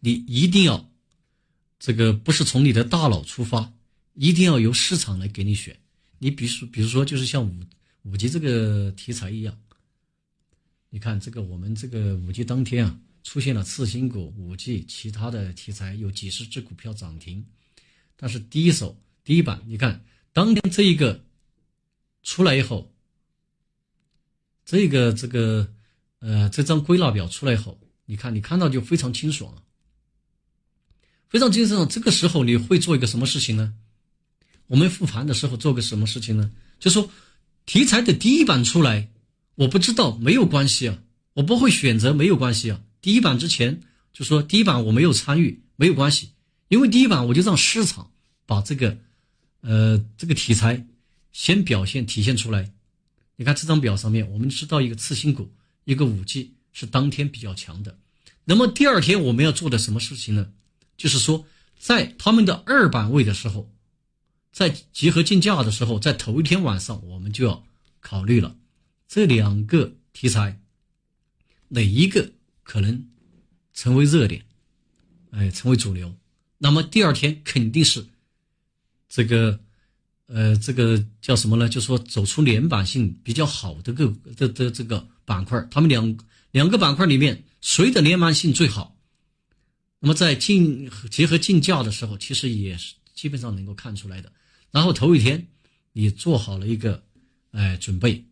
[0.00, 0.90] 你一定要
[1.80, 3.72] 这个不是从你的大脑出发，
[4.14, 5.74] 一定要由市场来给你选。
[6.18, 7.60] 你比如说，比如说就是像五
[8.02, 9.58] 五 G 这个题材一样，
[10.92, 12.96] 你看这个我们这个五 G 当天啊。
[13.24, 17.46] 出现了次新股、五 G，其他的题材有几十只股票涨停，
[18.16, 21.24] 但是第一手、第一板，你看当天这一个
[22.24, 22.92] 出来以后，
[24.64, 25.72] 这个这个
[26.18, 29.62] 呃这张归纳表出来以后，你看你看到就非常清爽，
[31.28, 31.88] 非常清爽。
[31.88, 33.72] 这个时候你会做一个什么事情呢？
[34.66, 36.50] 我们复盘的时候做个什么事情呢？
[36.80, 37.08] 就说
[37.66, 39.11] 题材的第一板出来，
[39.54, 40.98] 我不知道没有关系啊，
[41.34, 42.80] 我不会选择没有关系啊。
[43.00, 43.80] 第一版之前
[44.12, 46.30] 就说第一版我没有参与，没有关系，
[46.68, 48.10] 因为第一版我就让市场
[48.46, 48.98] 把这个，
[49.60, 50.86] 呃，这个题材
[51.32, 52.72] 先表现体现出来。
[53.36, 55.50] 你看这张表上面，我们知道一个次新股，
[55.84, 57.98] 一个五 G 是当天比较强的。
[58.44, 60.52] 那么第二天我们要做的什么事情呢？
[60.96, 61.44] 就是说，
[61.78, 63.70] 在他们的二板位的时候，
[64.52, 67.64] 在集合竞价的时候，在头一天晚上我们就要
[68.00, 68.54] 考虑了
[69.12, 70.58] 这两个题材
[71.68, 72.32] 哪一个。
[72.64, 73.06] 可能
[73.74, 74.42] 成为热点，
[75.32, 76.14] 哎，成为主流。
[76.58, 78.06] 那么第二天肯定是
[79.08, 79.58] 这个，
[80.26, 81.68] 呃，这个叫什么呢？
[81.68, 84.06] 就说走出连板性比较好的个
[84.36, 86.16] 的的这个板块，他们两
[86.52, 88.96] 两个板块里面谁的连板性最好？
[89.98, 94.32] 那么在竞结合竞价的时候，其实也是基本上能够看出来的。
[94.70, 95.48] 然后头一天
[95.92, 97.04] 你做好了一个
[97.50, 98.24] 哎准备，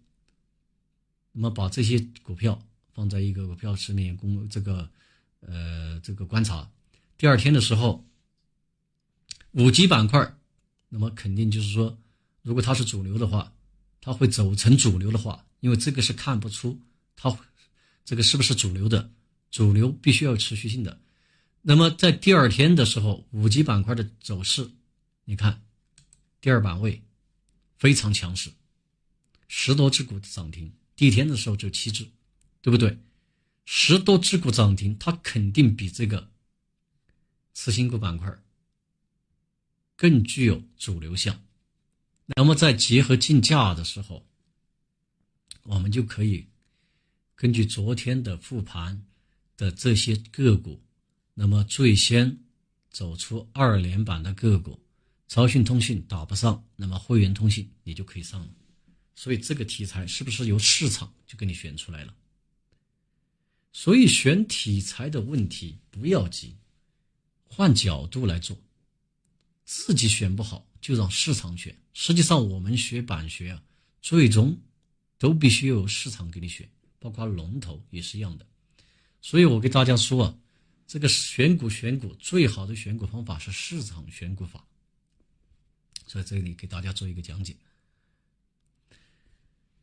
[1.41, 2.62] 那么把这些股票。
[2.93, 4.91] 放在一个股票池里面供这个，
[5.41, 6.68] 呃，这个观察。
[7.16, 8.05] 第二天的时候，
[9.53, 10.34] 五 G 板块，
[10.88, 11.97] 那么肯定就是说，
[12.43, 13.55] 如果它是主流的话，
[14.03, 16.78] 它会走成主流的话，因为这个是看不出
[17.16, 17.34] 它
[18.05, 19.11] 这个是不是主流的，
[19.53, 21.01] 主流必须要持续性的。
[21.62, 24.68] 那么在第二天的时候，五 G 板块的走势，
[25.24, 25.62] 你看，
[26.41, 27.03] 第二板位
[27.78, 28.51] 非常强势，
[29.47, 32.07] 十多只股涨停，第一天的时候就七只。
[32.63, 32.99] 对不对？
[33.65, 36.31] 十多只股涨停，它肯定比这个
[37.55, 38.31] 次新股板块
[39.97, 41.35] 更具有主流性。
[42.27, 44.27] 那么在结合竞价的时候，
[45.63, 46.47] 我们就可以
[47.35, 49.07] 根据昨天的复盘
[49.57, 50.79] 的这些个股，
[51.33, 52.41] 那么最先
[52.91, 54.79] 走出二连板的个股，
[55.29, 58.49] 超讯通讯打不上，那么汇源通信你就可以上了。
[59.15, 62.15] 所以这个题材是不是由市场就给你选出来了？
[63.73, 66.57] 所以选题材的问题不要急，
[67.45, 68.57] 换角度来做，
[69.65, 71.77] 自己选不好就让市场选。
[71.93, 73.63] 实际上我们学板学啊，
[74.01, 74.59] 最终
[75.19, 78.47] 都必须由市场给你选，包括龙头也是一样的。
[79.21, 80.39] 所以我给大家说啊，
[80.87, 84.67] 这个选股选股最好的选股方法是市场选股法。
[86.07, 87.55] 所以这里给大家做一个讲解。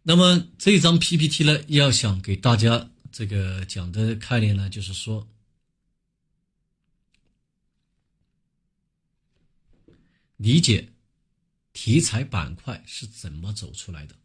[0.09, 2.89] 那么这张 PPT 呢，要想给大家。
[3.11, 5.27] 这个讲的概念呢，就是说，
[10.37, 10.93] 理解
[11.73, 14.15] 题材板块是怎么走出来的。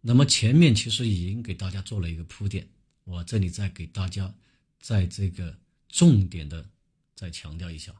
[0.00, 2.66] 那么前面其实已经给大家做了一个铺垫，
[3.04, 4.34] 我这里再给大家
[4.80, 5.58] 在这个
[5.90, 6.70] 重点的
[7.14, 7.94] 再强调一下：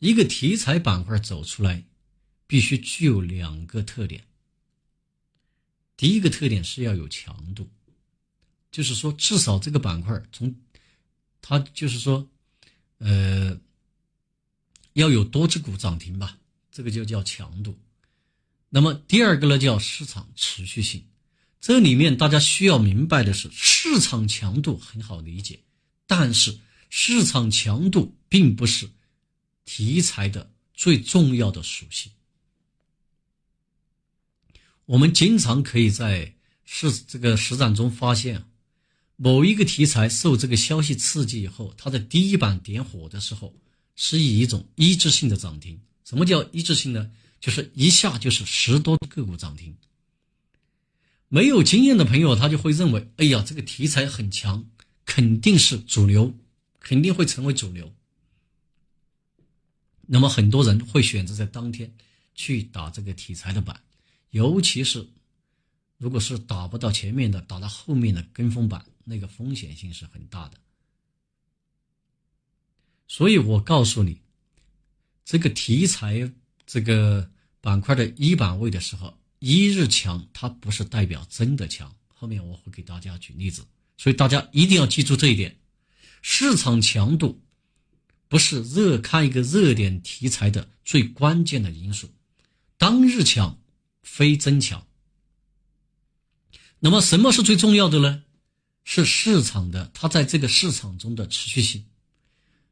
[0.00, 1.84] 一个题材板块走出来，
[2.48, 4.24] 必须具有两个特点。
[6.00, 7.68] 第一个特点是要有强度。
[8.70, 10.54] 就是说，至少这个板块从
[11.42, 12.26] 它就是说，
[12.96, 13.60] 呃，
[14.94, 16.38] 要有多只股涨停吧，
[16.72, 17.78] 这个就叫强度。
[18.70, 21.04] 那么第二个呢，叫市场持续性。
[21.60, 25.60] 这里面大家需要明白的是，市场强度很好理解，
[26.06, 28.88] 但是市场强度并不是
[29.66, 32.10] 题材的最重要的属性。
[34.90, 36.34] 我们经常可以在
[36.64, 38.42] 市这个实战中发现，
[39.14, 43.54] 某一个题材受这个消息刺激以后，它的第一板点火的时候，
[43.94, 45.80] 是以一种一致性的涨停。
[46.04, 47.08] 什么叫一致性呢？
[47.38, 49.76] 就是一下就是十多个股涨停。
[51.28, 54.68] 没有经验的朋友，他就会认为，哎呀，这个题材很强，
[55.06, 56.34] 肯定是主流，
[56.80, 57.94] 肯定会成为主流。
[60.08, 61.94] 那么很多人会选择在当天
[62.34, 63.80] 去打这个题材的板，
[64.30, 65.06] 尤其是
[65.98, 70.58] 如果是打不到前面的，打到后面的跟风板，那个风险性是很大的。
[73.06, 74.20] 所以我告诉你，
[75.24, 76.32] 这个题材
[76.66, 79.16] 这个板块的一板位的时候。
[79.42, 81.96] 一日强，它不是代表真的强。
[82.08, 83.64] 后面我会给大家举例子，
[83.96, 85.56] 所以大家一定要记住这一点：
[86.20, 87.40] 市场强度
[88.28, 92.10] 不是热看一个热点题材的最关键的因素。
[92.76, 93.58] 当日强
[94.02, 94.86] 非真强。
[96.78, 98.22] 那么什么是最重要的呢？
[98.84, 101.86] 是市场的它在这个市场中的持续性。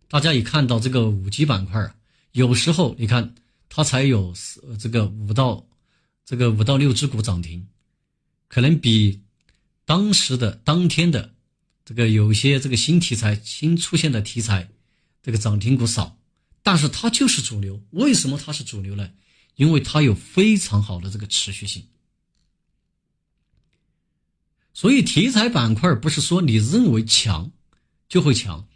[0.08, 1.94] 大家也看到这个五 G 板块啊，
[2.32, 3.34] 有时候你看
[3.68, 4.34] 它才有
[4.78, 5.64] 这个五到。
[6.30, 7.68] 这个五到六只股涨停，
[8.48, 9.22] 可能比
[9.86, 11.34] 当时的当天的
[11.86, 14.68] 这个有些这个新题材新出现的题材，
[15.22, 16.18] 这个涨停股少，
[16.62, 17.82] 但是它就是主流。
[17.92, 19.10] 为什么它是主流呢？
[19.58, 21.84] 因为它有非常好的这个持续性。
[24.72, 27.50] 所以题材板块不是说你认为强
[28.08, 28.68] 就会强，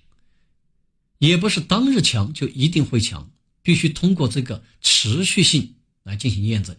[1.19, 3.31] 也不是当日强就一定会强，
[3.63, 6.77] 必须通过这个持续性来进行验证。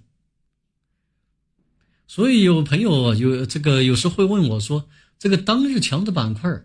[2.05, 6.61] 所以有朋友有这个有时会问我说：“这个当日强的板块，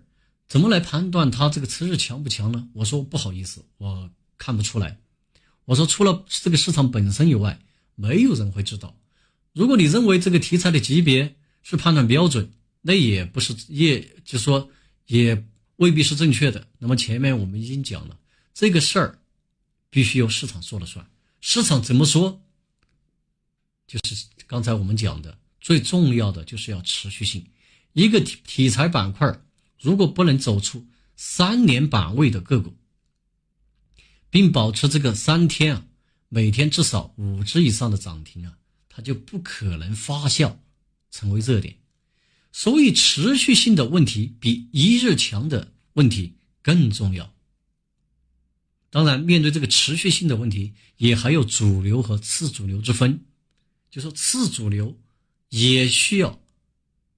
[0.49, 4.99] 怎么来判断它这个次日强不强呢？”我说：“不好意思，我看不出来。”
[5.69, 7.61] 我说：“除了这个市场本身以外，
[7.95, 8.97] 没有人会知道。
[9.53, 12.51] 如果你认为这个题材的级别是判断标准，
[12.81, 14.71] 那也不是，也就说
[15.09, 15.45] 也
[15.77, 16.67] 未必是正确的。
[16.79, 18.19] 那么前面我们已经讲了，
[18.55, 19.19] 这个事儿
[19.91, 21.07] 必须由市场说了算。
[21.43, 22.41] 市场怎么说？
[23.87, 27.45] 就是刚才我们讲的，最重要的就是要持续性。
[27.93, 29.39] 一个题题材板块
[29.79, 32.75] 如果不能走出三年板位的个股，
[34.31, 35.87] 并保持这个三天啊，
[36.29, 38.59] 每天至少五只以上的涨停啊，
[38.89, 40.57] 它就不可能发酵
[41.11, 41.77] 成为热点。
[42.53, 47.33] 所以持续性的问题比一日强的问题更重要。
[48.91, 53.25] 当然，面对这个持续性的问题，也还有主流和次主流之分。
[53.91, 54.99] 就说次主流
[55.51, 56.41] 也需要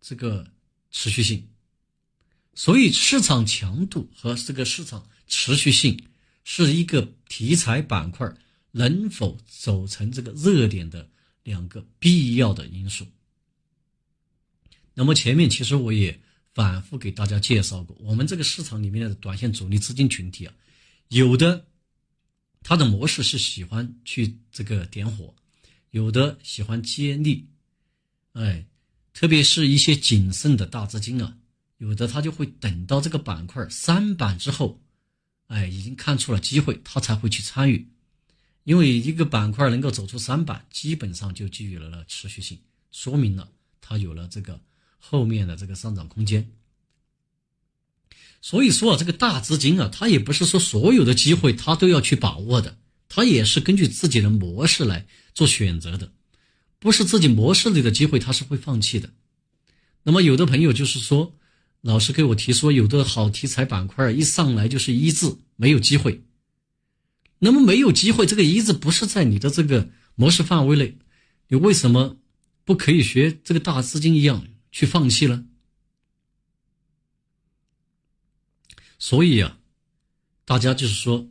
[0.01, 0.53] 这个
[0.91, 1.49] 持续性，
[2.55, 6.01] 所以市场强度和这个市场持续性
[6.53, 8.29] 是一个题材板块
[8.73, 11.09] 能否走成这个热点的
[11.45, 13.07] 两个必要的因素。
[14.95, 16.21] 那么前面其实我也
[16.53, 20.53] 反复给大家介绍过，我们这个市场里面的短线主力资金群体啊，
[21.07, 21.65] 有的
[22.65, 25.33] 它的模式是喜欢去这个点火。
[25.93, 27.47] 有的喜欢接力，
[28.33, 28.67] 哎，
[29.13, 31.39] 特别是一些谨慎的大资金啊，
[31.79, 34.81] 有的他就会等到这个板块三板之后，
[35.51, 37.89] 哎，已经看出了机会，他才会去参与。
[38.63, 42.61] 因为一个板块能够走出三板，基本上就给予了了持续性，
[42.93, 44.61] 说明了它有了这个
[44.99, 46.53] 后面的这个上涨空间。
[48.41, 52.79] 所以说啊，这个大资金啊，他也不是说所有的机会他都要去把握的。
[53.09, 56.13] 他也是根据自己的模式来做选择的，
[56.79, 59.11] 不是自己模式里的机会他是会放弃的。
[60.05, 61.37] 那么有的朋友就是说，
[61.81, 66.23] 老师给我提说，有的好题材板块一上来就是一字没有机会。
[67.39, 70.99] 那么没有机会，这个一字不是在你的这个模式范围内，
[71.49, 72.19] 你为什么
[72.65, 75.47] 不可以学这个大资金一样去放弃呢？
[78.99, 79.59] 所以啊，
[80.45, 81.29] 大家就是说。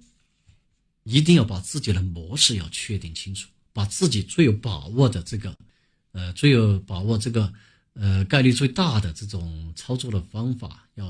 [1.04, 5.56] 一定要把自己的模式要确定清楚，把自己最有把握的这个，
[6.12, 7.52] 呃，最有把握这个，
[7.94, 11.06] 呃，概率最大的这种操作的方法，要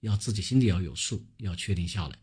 [0.00, 2.18] 要自己心里要有数，要确定下来。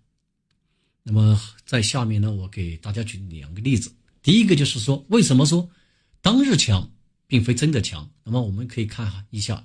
[1.04, 3.92] 那么在下面呢，我给大家举两个例子。
[4.22, 5.70] 第一个就是说，为什么说
[6.22, 6.92] 当日强
[7.28, 8.10] 并非真的强？
[8.24, 9.64] 那么我们可以看一下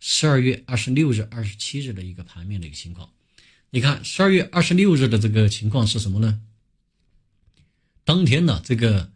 [0.00, 3.10] 十二月二十六日、二十七日的一个盘面的一个情况。
[3.70, 6.42] 你看十二月二十六日的这个情况是什么呢？
[8.04, 9.10] 当天呢，这个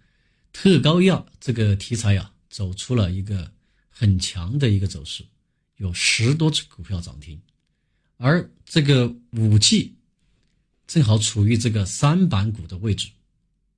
[0.53, 3.53] 特高压这个题材呀，走出了一个
[3.99, 5.25] 很强的一个走势，
[5.79, 7.41] 有十多只股票涨停，
[8.19, 9.95] 而这个五 G
[10.87, 13.09] 正好处于这个三板股的位置，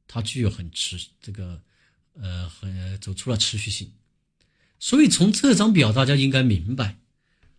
[0.08, 1.62] 它具有很持这个
[2.14, 3.92] 呃很走出了持续性，
[4.80, 6.98] 所以从这张表大家应该明白，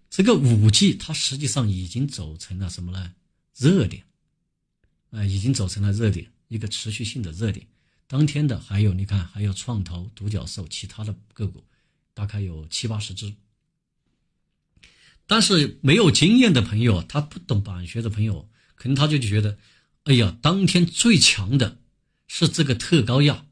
[0.09, 3.15] 这个五 G 它实际上已经走成了什么呢？
[3.55, 4.03] 热点，
[5.11, 7.65] 啊，已经走成了热点，一个持续性的热点。
[8.05, 11.63] 当天的还有你看，还有创投、独角兽，其他的个股。
[12.19, 13.33] 大概有七八十只，
[15.25, 19.57] 但是没有经验的朋友，他不懂板学的朋友，可能他就觉得，
[20.03, 21.79] 哎呀，当天最强的
[22.27, 23.45] 是这个特高压，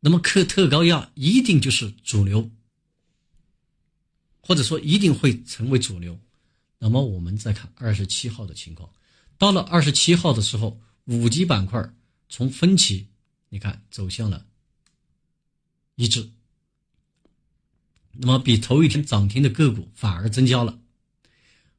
[0.00, 2.50] 那么克特高压一定就是主流，
[4.40, 6.18] 或者说一定会成为主流。
[6.80, 8.92] 那么我们再看二十七号的情况，
[9.38, 11.94] 到了二十七号的时候，五级板块
[12.28, 13.06] 从分歧，
[13.50, 14.44] 你看走向了
[15.94, 16.28] 一致。
[18.12, 20.78] 那么比头一天涨停的个股反而增加了，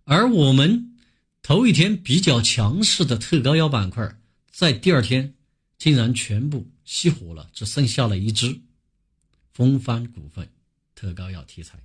[0.06, 0.98] 而我们
[1.44, 4.18] 头一天比较强势的特高压板块，
[4.50, 5.36] 在第二天
[5.78, 8.62] 竟然全部熄火了，只剩下了一只
[9.54, 10.50] 风帆股份
[10.96, 11.78] 特高压题材。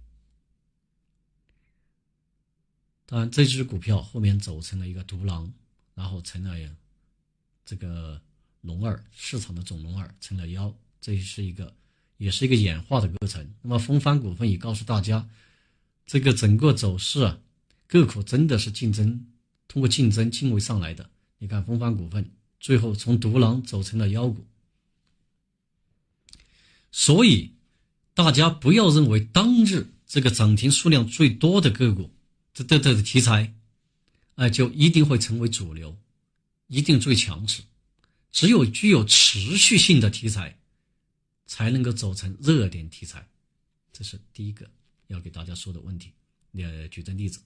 [3.04, 5.52] 当然，这只股票后面走成了一个独狼，
[5.94, 6.56] 然后成了
[7.64, 8.20] 这个
[8.62, 11.74] 龙二市场的总龙二，成了妖，这是一个。
[12.16, 13.54] 也是一个演化的过程。
[13.62, 15.28] 那么，风帆股份也告诉大家，
[16.06, 17.38] 这个整个走势啊，
[17.86, 19.26] 个股真的是竞争，
[19.68, 21.10] 通过竞争进位上来的。
[21.38, 24.46] 你看，风帆股份最后从独狼走成了妖股。
[26.90, 27.52] 所以，
[28.14, 32.10] 大家不要认为当日这个涨停数量最多的个股，
[32.54, 33.54] 这这这题材，
[34.36, 35.98] 哎，就一定会成为主流，
[36.68, 37.62] 一定最强势。
[38.32, 40.58] 只有具有持续性的题材。
[41.46, 43.28] 才能够走成热点题材，
[43.92, 44.68] 这是第一个
[45.06, 46.12] 要给大家说的问题。
[46.52, 47.40] 呃，举的例子。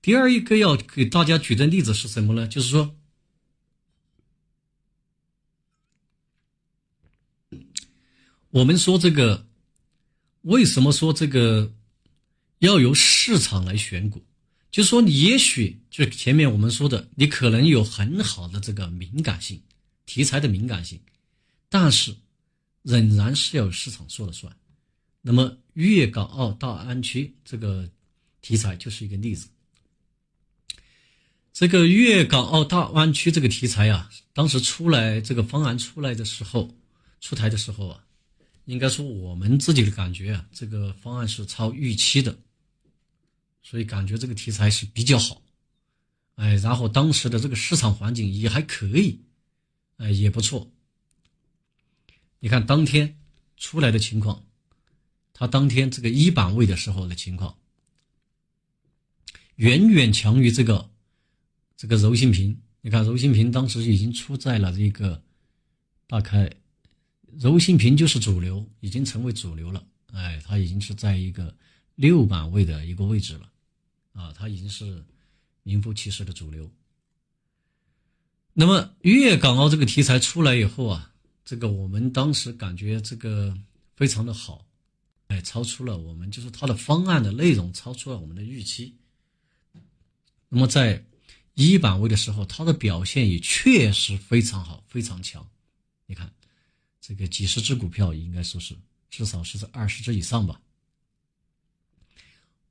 [0.00, 2.48] 第二一个要给大家举的例子是什么呢？
[2.48, 2.96] 就是说，
[8.50, 9.46] 我们说这个，
[10.42, 11.74] 为什么说这个
[12.60, 14.24] 要由市场来选股？
[14.70, 19.62] 就是说，你也许就前面我们说的，你可能有很好的这个敏感性，
[20.06, 21.00] 题材的敏感性，
[21.68, 22.16] 但是。
[22.86, 24.56] 仍然是要市场说了算。
[25.20, 27.90] 那么粤港澳大湾区这个
[28.40, 29.48] 题材就是一个例子。
[31.52, 36.72] 这个粤港澳大湾区这个题材啊，当时出来这个方案出来的时候，
[37.20, 38.04] 出台的时候啊，
[38.66, 42.38] 应该说我们自己的感觉啊，这个方案是超预期的，
[43.62, 45.42] 所以感觉这个题材是比较好。
[46.36, 49.18] 哎，然后当时的这个市场环境也还可以，
[49.96, 50.70] 哎，也不错。
[52.38, 53.18] 你看当天
[53.56, 54.44] 出来的情况，
[55.32, 57.56] 它当天这个一板位的时候的情况，
[59.56, 60.90] 远远强于这个
[61.76, 62.60] 这个柔性屏。
[62.82, 65.20] 你看柔性屏当时已经出在了这个
[66.06, 66.52] 大概
[67.38, 69.84] 柔性屏就是主流，已经成为主流了。
[70.12, 71.56] 哎，它已经是在一个
[71.96, 73.50] 六板位的一个位置了，
[74.12, 75.04] 啊，它已经是
[75.62, 76.70] 名副其实的主流。
[78.52, 81.14] 那么粤港澳这个题材出来以后啊。
[81.46, 83.56] 这个我们当时感觉这个
[83.94, 84.66] 非常的好，
[85.28, 88.96] 哎，超出了我们就是它的方案的内容超出了我们的预期。
[90.48, 91.04] 那么在
[91.54, 95.48] 一板位的时候，它的表现也确实非常好，非常强。
[96.06, 96.34] 你看，
[97.00, 98.76] 这个几十只股票应该说是
[99.08, 100.60] 至少是在二十只以上吧。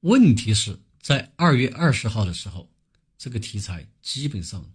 [0.02, 2.70] 问题是在二月二十号的时候，
[3.18, 4.70] 这个题材基本上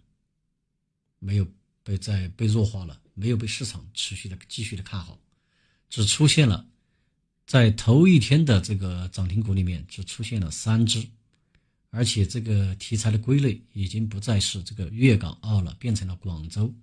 [1.19, 1.47] 没有
[1.83, 2.99] 被在被弱化了。
[3.21, 5.19] 没有被市场持续的继续的看好，
[5.91, 6.65] 只出现了
[7.45, 11.07] 在头一天的这个涨停股里面只出现了三只，
[11.91, 16.73] 而且这个题材的归类已经不再是这个粤港澳了，变成了广州，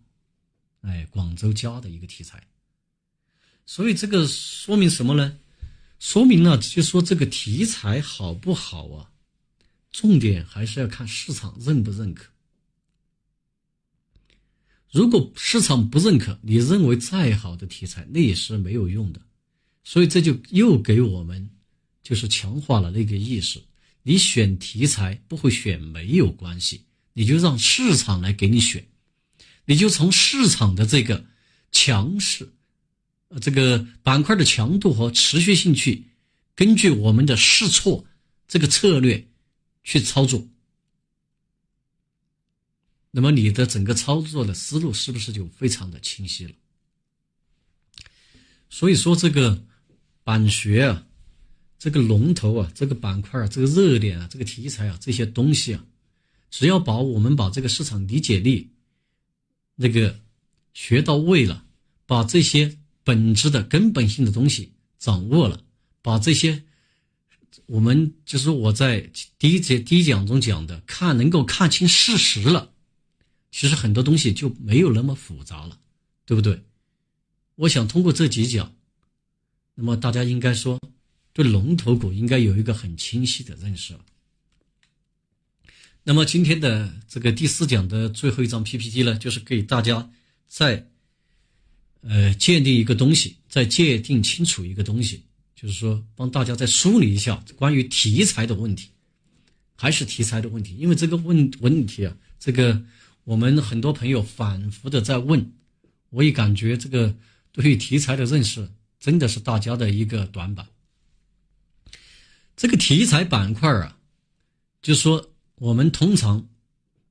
[0.83, 2.41] 哎，广州加的一个题材。
[3.67, 5.41] 所以这个说明什么呢？
[5.99, 9.11] 说明了就说这个题材好不好啊？
[9.91, 12.31] 重点还是要看市场认不认可。
[14.91, 19.21] 如果市场不认可，你认为再好的题材，那也是没有用的。
[19.85, 21.51] 所以这就又给我们
[22.03, 23.61] 就是强化了那个意识：
[24.03, 26.83] 你选题材不会选没有关系，
[27.13, 28.87] 你就让市场来给你选，
[29.67, 31.25] 你就从市场的这个
[31.71, 32.51] 强势，
[33.29, 36.05] 呃，这个板块的强度和持续性去，
[36.55, 38.07] 根据我们的试错
[38.47, 39.29] 这个策略
[39.85, 40.47] 去操作。
[43.11, 46.53] 那么你的整个操作的思路是不是就非常的清晰了？
[48.71, 49.65] 所以说这个
[50.25, 51.07] 板学啊，
[51.79, 55.85] 这个龙头啊，这个板块啊，这个热点啊，这个题材啊，这些东西啊，
[56.51, 58.73] 只要把我们把这个市场理解力
[59.75, 60.21] 那个
[60.75, 61.65] 学到位了，
[62.05, 65.65] 把这些本质的根本性的东西掌握了，
[66.03, 66.65] 把这些
[67.65, 72.75] 我们就是我在第一节第一讲中讲的，看能够看清事实了，
[73.51, 75.79] 其实很多东西就没有那么复杂了，
[76.25, 76.63] 对不对？
[77.57, 78.75] 我想通过这几讲，
[79.75, 80.79] 那么大家应该说。
[81.35, 84.01] 对龙头股应该有一个很清晰的认识了。
[86.03, 90.11] 那么今天的这个第四讲的最后一张 PPT 呢，就是给大家
[90.49, 90.89] 再
[92.01, 95.23] 呃鉴定一个东西，再界定清楚一个东西，
[95.55, 98.91] 就是说帮大家再梳理一下关于题材的问题，
[99.77, 100.75] 还是题材的问题。
[100.77, 102.83] 因为这个问问题啊，这个
[103.29, 105.53] 我们很多朋友反复的在问，
[106.09, 107.15] 我也感觉这个
[107.53, 108.67] 对于题材的认识
[108.99, 110.67] 真的是大家的一个短板。
[112.57, 113.99] 这个题材板块啊，
[114.81, 116.49] 就说我们通常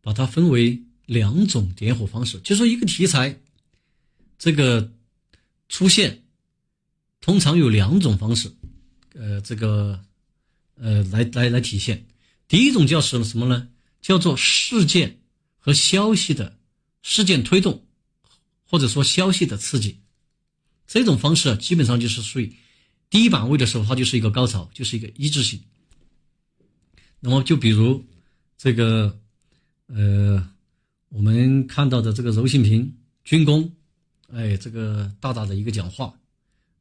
[0.01, 3.39] 把它分为两种点火方式，就说一个题材
[4.39, 4.91] 这个
[5.70, 6.24] 出现，
[7.22, 8.51] 通常有两种方式，
[9.13, 10.03] 呃，这个
[10.78, 12.07] 呃来来来体现。
[12.47, 13.70] 第一种叫什什么呢？
[14.01, 15.20] 叫做事件
[15.68, 16.57] 和消息的
[17.01, 17.86] 事件推动，
[18.63, 19.99] 或者说消息的刺激。
[20.88, 22.55] 这种方式啊，基本上就是属于。
[23.09, 25.63] 低板位的时候，它就是一个高潮，就是一个一致性。
[27.22, 28.05] 那么，就比如
[28.57, 29.18] 这个，
[29.86, 30.49] 呃，
[31.07, 33.74] 我们看到的这个柔性屏军工，
[34.28, 36.20] 哎，这个大大的一个讲话，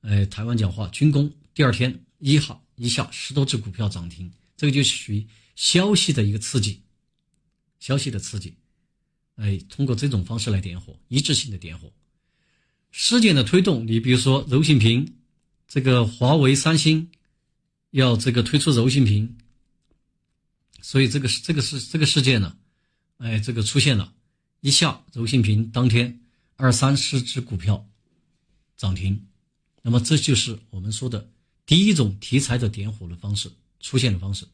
[0.01, 5.25] 哎，台湾讲话军工，第二天一号一下十多只股票涨停，这个就属于
[5.55, 6.83] 消息的一个刺激，
[7.79, 8.53] 消息的刺激，
[9.37, 11.93] 哎，通过这种方式来点火，一致性的点火。
[12.91, 15.15] 事件的推动，你比如说柔性屏。
[15.69, 17.11] 这个华为、三星
[17.91, 19.37] 要这个推出柔性屏，
[20.81, 22.57] 所以这个是这个是这个事件呢，
[23.19, 24.15] 哎，这个出现了，
[24.61, 26.21] 一下柔性屏当天
[26.55, 27.85] 二三十只股票
[28.77, 29.27] 涨停，
[29.83, 31.29] 那么这就是我们说的
[31.67, 34.47] 第一种题材的点火的方式出现的方式。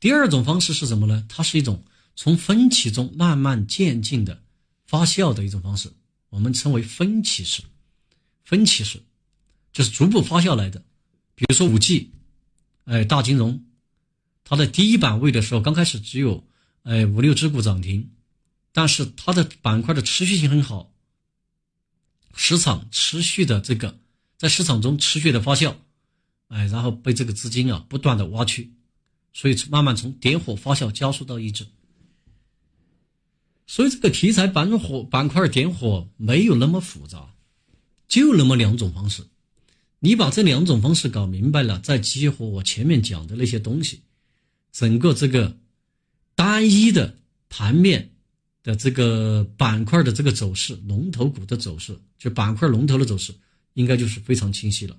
[0.00, 1.24] 第二种方式是什么呢？
[1.30, 1.82] 它是一种
[2.22, 4.42] 从分歧中慢慢渐进的
[4.84, 5.90] 发酵的一种方式，
[6.28, 7.62] 我们称为分歧式，
[8.44, 9.02] 分歧式。
[9.72, 10.84] 就是逐步发酵来的，
[11.34, 12.10] 比如说五 G，
[12.84, 13.64] 哎，大金融，
[14.44, 16.46] 它的第一板位的时候，刚开始只有
[16.82, 18.10] 哎五六只股涨停，
[18.70, 20.92] 但是它的板块的持续性很好，
[22.34, 23.98] 市场持续的这个
[24.36, 25.74] 在市场中持续的发酵，
[26.48, 28.70] 哎，然后被这个资金啊不断的挖去，
[29.32, 31.66] 所以慢慢从点火发酵加速到一致，
[33.70, 37.36] 所以这个题材板火板块点火没有那么复杂，
[38.08, 39.24] 就那么两种方式。
[40.00, 44.02] 你把这两种方式搞明白了，再激活我前面讲的那些东西，
[44.72, 45.56] 整个这个
[46.34, 47.16] 单一的
[47.48, 48.10] 盘面
[48.64, 53.32] 的这个板块的这个走势，龙头股的走势，就板块龙头的走势，
[53.74, 54.98] 应该就是非常清晰了。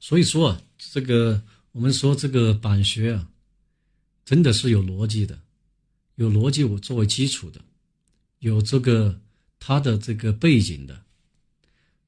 [0.00, 1.40] 所以说啊，这个
[1.72, 3.30] 我们说这个板学啊，
[4.24, 5.40] 真的是有逻辑的，
[6.16, 7.60] 有逻辑我作为基础的。
[8.40, 9.20] 有这个
[9.58, 11.04] 它的这个背景的，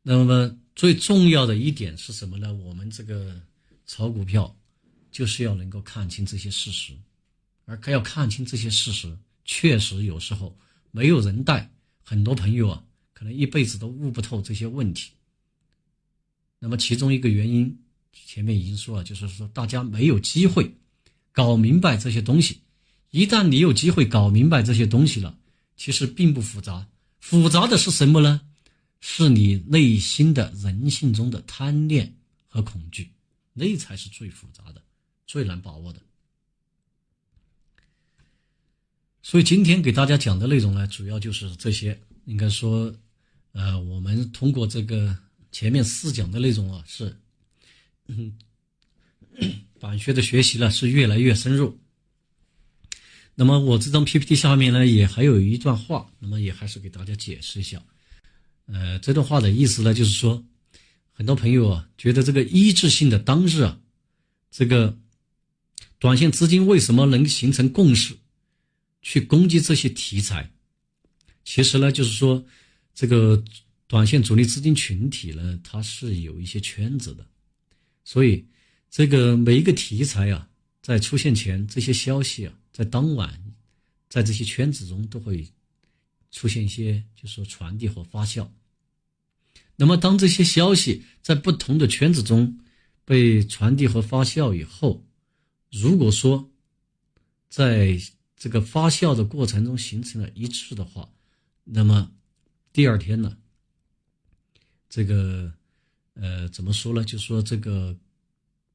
[0.02, 2.54] 那么最重要的一点是什么呢？
[2.54, 3.40] 我们这个
[3.84, 4.56] 炒股票
[5.10, 6.94] 就是要能够看清这些事实，
[7.64, 10.56] 而要看清这些事实，确实有时候
[10.92, 11.68] 没有人带，
[12.04, 15.10] 很多朋友啊，可能一辈子都悟不透这些问题。
[16.60, 17.76] 那么其中一个原因，
[18.26, 20.74] 前面已经说了，就是说大家没有机会
[21.32, 22.60] 搞明白这些东西。
[23.10, 25.36] 一旦你有机会搞明白这些东西了，
[25.76, 26.86] 其实并不复杂，
[27.18, 28.40] 复杂的是什么呢？
[29.00, 32.14] 是你内心的人性中的贪念
[32.46, 33.10] 和恐惧，
[33.52, 34.82] 那才是最复杂的、
[35.26, 36.00] 最难把握的。
[39.22, 42.00] 所以今天给大家讲的内容呢，主要就是这些。
[42.26, 42.94] 应该说，
[43.52, 45.16] 呃，我们通过这个
[45.50, 47.18] 前面四讲的内容啊，是，
[48.10, 48.32] 嗯，
[49.78, 51.78] 板学的学习呢是越来越深入。
[53.36, 57.82] 那么我这张 PPT 下面呢，也还有一段话，那么也还是给大家解释一下。
[58.66, 60.44] 呃，这段话的意思呢，就是说，
[61.12, 63.80] 很多朋友啊，觉得这个一致性的当日啊，
[64.50, 64.98] 这个
[65.98, 68.14] 短线资金为什么能形成共识，
[69.02, 70.50] 去攻击这些题材？
[71.44, 72.44] 其实呢，就是说，
[72.94, 73.42] 这个
[73.86, 77.26] 短线主力资金群体呢，它是有一些圈子的，
[78.10, 78.44] 所以
[78.90, 80.48] 这个每一个题材啊，
[80.82, 82.52] 在出现前，这些消息啊。
[82.72, 83.54] 在当晚，
[84.08, 85.46] 在这些圈子中都会
[86.32, 88.48] 出现一些，就是说传递和发酵。
[89.76, 92.58] 那么，当这些消息在不同的圈子中
[93.04, 95.06] 被传递和发酵以后，
[95.70, 96.50] 如果说
[97.48, 97.96] 在
[98.36, 101.08] 这个发酵的过程中形成了一致的话，
[101.62, 102.10] 那么
[102.72, 103.38] 第二天呢，
[104.88, 105.52] 这个
[106.20, 107.02] 呃怎么说呢？
[107.04, 107.96] 就说这个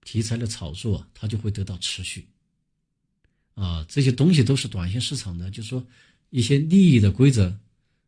[0.03, 2.27] 题材的炒作，它就会得到持续
[3.53, 3.85] 啊。
[3.87, 5.85] 这些东西都是短线市场的，就说
[6.31, 7.57] 一些利益的规则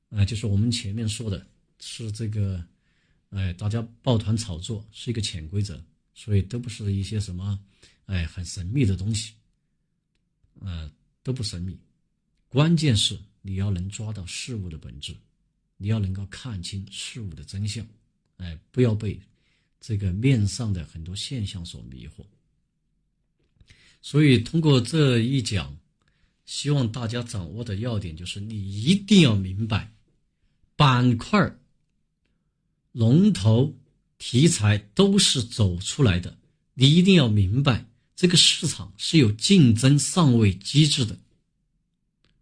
[0.10, 1.48] 啊，就是我们前面说的
[1.80, 2.66] 是这个。
[3.32, 5.84] 哎，大家抱团炒作是一个潜规则，
[6.16, 7.60] 所以都不是一些什么，
[8.06, 9.34] 哎，很神秘的东西，
[10.62, 10.90] 呃，
[11.24, 11.78] 都不神秘。
[12.48, 15.14] 关键是你要能抓到事物的本质，
[15.76, 17.86] 你要能够看清事物的真相，
[18.38, 19.20] 哎，不要被
[19.80, 22.26] 这个面上的很多现象所迷惑。
[24.02, 25.78] 所以通过这一讲，
[26.46, 29.92] 希望大家掌握的要点就是，你一定要明白
[30.76, 31.58] 板块
[32.92, 33.76] 龙头
[34.18, 36.38] 题材都是走出来的，
[36.74, 37.86] 你一定要明白，
[38.16, 41.18] 这个市场是有竞争上位机制的。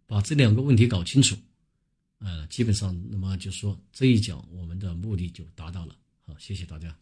[0.06, 1.36] 把这两个问题搞清楚，
[2.18, 5.96] 呃，基本上，那么就说这一讲我们的目的就达到了。
[6.22, 6.96] 好，谢谢大家。